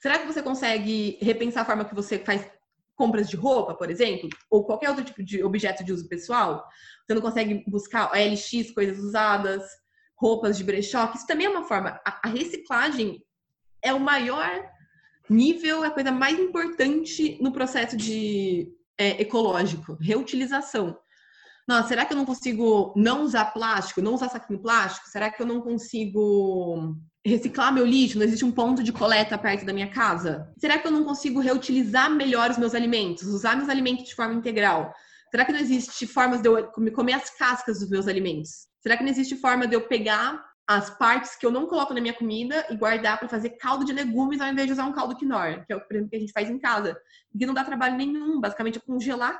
Será 0.01 0.19
que 0.19 0.27
você 0.27 0.41
consegue 0.41 1.17
repensar 1.21 1.61
a 1.61 1.65
forma 1.65 1.85
que 1.85 1.95
você 1.95 2.19
faz 2.19 2.45
compras 2.95 3.29
de 3.29 3.35
roupa, 3.35 3.73
por 3.73 3.89
exemplo, 3.89 4.29
ou 4.49 4.65
qualquer 4.65 4.89
outro 4.89 5.03
tipo 5.03 5.23
de 5.23 5.43
objeto 5.43 5.83
de 5.83 5.91
uso 5.91 6.07
pessoal? 6.07 6.67
Você 7.05 7.13
não 7.13 7.21
consegue 7.21 7.63
buscar 7.67 8.11
LX, 8.13 8.71
coisas 8.71 8.99
usadas, 8.99 9.63
roupas 10.15 10.57
de 10.57 10.63
brechó, 10.63 11.11
isso 11.13 11.27
também 11.27 11.47
é 11.47 11.49
uma 11.49 11.63
forma. 11.63 11.99
A, 12.05 12.27
reciclagem 12.27 13.23
é 13.81 13.93
o 13.93 13.99
maior 13.99 14.69
nível, 15.29 15.83
é 15.83 15.87
a 15.87 15.91
coisa 15.91 16.11
mais 16.11 16.39
importante 16.39 17.37
no 17.41 17.51
processo 17.51 17.97
de 17.97 18.71
é, 18.97 19.21
ecológico, 19.21 19.97
reutilização. 19.99 20.97
Nossa, 21.67 21.87
será 21.87 22.05
que 22.05 22.13
eu 22.13 22.17
não 22.17 22.25
consigo 22.25 22.93
não 22.95 23.23
usar 23.23 23.45
plástico, 23.45 24.01
não 24.01 24.13
usar 24.13 24.29
saquinho 24.29 24.59
plástico? 24.59 25.07
Será 25.07 25.29
que 25.29 25.41
eu 25.41 25.45
não 25.45 25.61
consigo 25.61 26.97
reciclar 27.25 27.73
meu 27.73 27.85
lixo? 27.85 28.17
Não 28.17 28.25
existe 28.25 28.43
um 28.43 28.51
ponto 28.51 28.83
de 28.83 28.91
coleta 28.91 29.37
perto 29.37 29.65
da 29.65 29.73
minha 29.73 29.89
casa? 29.89 30.51
Será 30.57 30.77
que 30.77 30.85
eu 30.85 30.91
não 30.91 31.05
consigo 31.05 31.39
reutilizar 31.39 32.11
melhor 32.11 32.51
os 32.51 32.57
meus 32.57 32.75
alimentos, 32.75 33.23
usar 33.23 33.55
meus 33.55 33.69
alimentos 33.69 34.05
de 34.05 34.15
forma 34.15 34.33
integral? 34.33 34.93
Será 35.31 35.45
que 35.45 35.53
não 35.53 35.59
existe 35.59 36.05
formas 36.05 36.41
de 36.41 36.49
eu 36.49 36.67
comer 36.67 37.13
as 37.13 37.29
cascas 37.29 37.79
dos 37.79 37.89
meus 37.89 38.07
alimentos? 38.07 38.67
Será 38.81 38.97
que 38.97 39.03
não 39.03 39.09
existe 39.09 39.37
forma 39.37 39.65
de 39.65 39.75
eu 39.75 39.87
pegar 39.87 40.43
as 40.67 40.89
partes 40.97 41.35
que 41.35 41.45
eu 41.45 41.51
não 41.51 41.65
coloco 41.65 41.93
na 41.93 42.01
minha 42.01 42.13
comida 42.13 42.65
e 42.69 42.75
guardar 42.75 43.17
para 43.17 43.27
fazer 43.27 43.51
caldo 43.51 43.85
de 43.85 43.93
legumes 43.93 44.39
ao 44.39 44.47
invés 44.47 44.67
de 44.67 44.73
usar 44.73 44.85
um 44.85 44.93
caldo 44.93 45.15
quinoa, 45.15 45.63
que 45.65 45.73
é 45.73 45.75
o 45.75 45.81
que 45.85 46.15
a 46.15 46.19
gente 46.19 46.31
faz 46.31 46.49
em 46.49 46.59
casa, 46.59 46.95
que 47.37 47.45
não 47.45 47.53
dá 47.53 47.63
trabalho 47.63 47.97
nenhum, 47.97 48.39
basicamente 48.39 48.77
é 48.77 48.81
congelar 48.81 49.39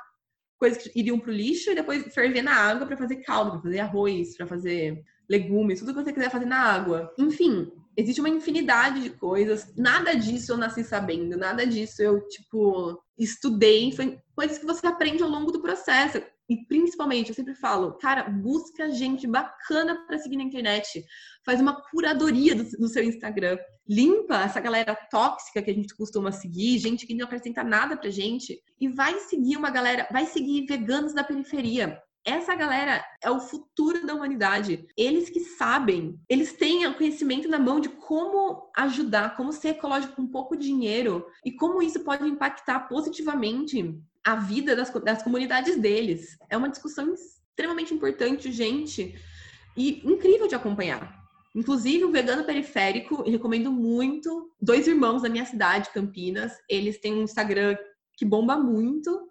coisas 0.64 0.82
que 0.82 0.98
iriam 0.98 1.20
para 1.20 1.30
o 1.30 1.34
lixo 1.34 1.72
e 1.72 1.76
depois 1.76 2.14
ferver 2.14 2.42
na 2.42 2.56
água 2.56 2.88
para 2.88 2.96
fazer 2.96 3.18
caldo, 3.18 3.52
para 3.52 3.62
fazer 3.64 3.80
arroz, 3.82 4.38
para 4.38 4.48
fazer 4.48 5.04
legumes, 5.30 5.80
tudo 5.82 5.94
que 5.94 6.02
você 6.02 6.14
quiser 6.14 6.32
fazer 6.32 6.46
na 6.46 6.58
água. 6.58 7.14
Enfim, 7.20 7.70
existe 7.98 8.22
uma 8.22 8.30
infinidade 8.30 9.04
de 9.04 9.10
coisas. 9.10 9.74
Nada 9.76 10.14
disso 10.14 10.54
eu 10.54 10.58
nasci 10.58 10.82
sabendo, 10.82 11.36
nada 11.36 11.68
disso 11.68 12.02
eu, 12.02 12.26
tipo, 12.30 12.98
estudei. 13.20 13.92
Foi 13.92 14.18
coisas 14.34 14.58
que 14.58 14.66
você 14.66 14.88
aprende 14.88 15.22
ao 15.22 15.30
longo 15.30 15.52
do 15.52 15.62
processo. 15.62 16.22
E 16.54 16.66
principalmente, 16.68 17.30
eu 17.30 17.36
sempre 17.36 17.56
falo, 17.56 17.94
cara, 17.94 18.30
busca 18.30 18.92
gente 18.92 19.26
bacana 19.26 20.06
para 20.06 20.20
seguir 20.20 20.38
na 20.38 20.44
internet. 20.44 21.04
Faz 21.44 21.60
uma 21.60 21.82
curadoria 21.90 22.54
do, 22.54 22.64
do, 22.64 22.88
seu 22.88 23.04
Instagram. 23.04 23.58
Limpa 23.90 24.36
essa 24.36 24.60
galera 24.60 24.96
tóxica 25.10 25.64
que 25.64 25.72
a 25.72 25.74
gente 25.74 25.96
costuma 25.96 26.32
seguir, 26.32 26.78
gente 26.78 27.08
que 27.08 27.16
não 27.16 27.26
acrescenta 27.26 27.64
nada 27.64 27.98
pra 27.98 28.12
gente. 28.12 28.62
E 28.80 28.88
vai 28.88 29.18
seguir 29.22 29.58
uma 29.58 29.72
galera, 29.72 30.08
vai 30.12 30.28
seguir 30.28 30.68
veganos 30.68 31.12
da 31.12 31.24
periferia. 31.24 32.00
Essa 32.24 32.54
galera 32.54 33.04
é 33.20 33.32
o 33.32 33.40
futuro 33.40 34.06
da 34.06 34.14
humanidade. 34.14 34.86
Eles 34.96 35.32
que 35.32 35.40
sabem, 35.40 36.22
eles 36.30 36.54
têm 36.54 36.86
o 36.86 36.96
conhecimento 36.96 37.50
na 37.50 37.58
mão 37.58 37.80
de 37.80 37.90
como 37.90 38.70
ajudar, 38.78 39.36
como 39.36 39.52
ser 39.52 39.70
ecológico 39.70 40.18
com 40.18 40.28
pouco 40.28 40.56
dinheiro 40.56 41.26
e 41.44 41.52
como 41.52 41.82
isso 41.82 42.02
pode 42.02 42.24
impactar 42.30 42.82
positivamente 42.82 44.00
a 44.26 44.36
vida 44.36 44.76
das, 44.76 44.90
das 44.90 45.22
comunidades 45.22 45.78
deles. 45.78 46.38
É 46.50 46.58
uma 46.58 46.70
discussão 46.70 47.14
extremamente 47.14 47.94
importante, 47.94 48.52
gente, 48.52 49.16
e 49.76 50.02
incrível 50.06 50.48
de 50.48 50.56
acompanhar. 50.56 51.24
Inclusive, 51.56 52.06
o 52.06 52.12
Vegano 52.12 52.44
Periférico, 52.44 53.22
recomendo 53.30 53.72
muito. 53.72 54.52
Dois 54.60 54.88
irmãos 54.88 55.22
da 55.22 55.30
minha 55.30 55.46
cidade, 55.46 55.92
Campinas, 55.92 56.54
eles 56.68 57.00
têm 57.00 57.14
um 57.14 57.24
Instagram 57.24 57.78
que 58.18 58.26
bomba 58.26 58.58
muito. 58.58 59.30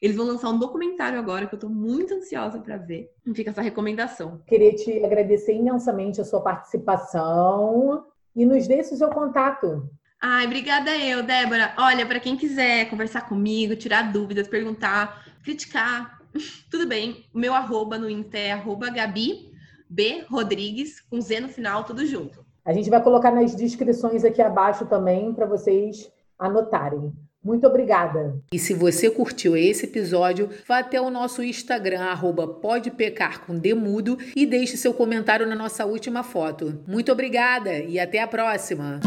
Eles 0.00 0.16
vão 0.16 0.26
lançar 0.26 0.50
um 0.50 0.58
documentário 0.58 1.18
agora 1.18 1.46
que 1.46 1.54
eu 1.54 1.58
tô 1.58 1.68
muito 1.68 2.14
ansiosa 2.14 2.60
para 2.60 2.76
ver. 2.76 3.10
Fica 3.34 3.50
essa 3.50 3.62
recomendação. 3.62 4.40
Queria 4.46 4.74
te 4.74 5.04
agradecer 5.04 5.54
imensamente 5.54 6.20
a 6.20 6.24
sua 6.24 6.42
participação 6.42 8.04
e 8.36 8.44
nos 8.44 8.68
o 8.68 8.96
seu 8.96 9.08
contato. 9.10 9.88
Ai, 10.26 10.46
obrigada 10.46 10.96
eu, 10.96 11.22
Débora. 11.22 11.74
Olha, 11.76 12.06
para 12.06 12.18
quem 12.18 12.34
quiser 12.34 12.88
conversar 12.88 13.28
comigo, 13.28 13.76
tirar 13.76 14.10
dúvidas, 14.10 14.48
perguntar, 14.48 15.22
criticar, 15.44 16.18
tudo 16.70 16.88
bem. 16.88 17.26
O 17.34 17.38
meu 17.38 17.52
arroba 17.52 17.98
no 17.98 18.08
Inter 18.08 18.40
é 18.40 18.52
arroba 18.52 18.88
Gabi 18.88 19.52
B 19.86 20.24
Rodrigues, 20.26 20.98
com 20.98 21.20
Z 21.20 21.40
no 21.40 21.48
final, 21.50 21.84
tudo 21.84 22.06
junto. 22.06 22.42
A 22.64 22.72
gente 22.72 22.88
vai 22.88 23.02
colocar 23.02 23.30
nas 23.30 23.54
descrições 23.54 24.24
aqui 24.24 24.40
abaixo 24.40 24.86
também 24.86 25.30
para 25.34 25.44
vocês 25.44 26.10
anotarem. 26.38 27.12
Muito 27.44 27.66
obrigada. 27.66 28.40
E 28.50 28.58
se 28.58 28.72
você 28.72 29.10
curtiu 29.10 29.54
esse 29.54 29.84
episódio, 29.84 30.48
vá 30.66 30.78
até 30.78 30.98
o 30.98 31.10
nosso 31.10 31.42
Instagram, 31.42 32.00
arroba 32.00 32.48
com 33.46 33.58
demudo 33.58 34.16
e 34.34 34.46
deixe 34.46 34.78
seu 34.78 34.94
comentário 34.94 35.46
na 35.46 35.54
nossa 35.54 35.84
última 35.84 36.22
foto. 36.22 36.82
Muito 36.88 37.12
obrigada 37.12 37.76
e 37.76 38.00
até 38.00 38.22
a 38.22 38.26
próxima! 38.26 39.00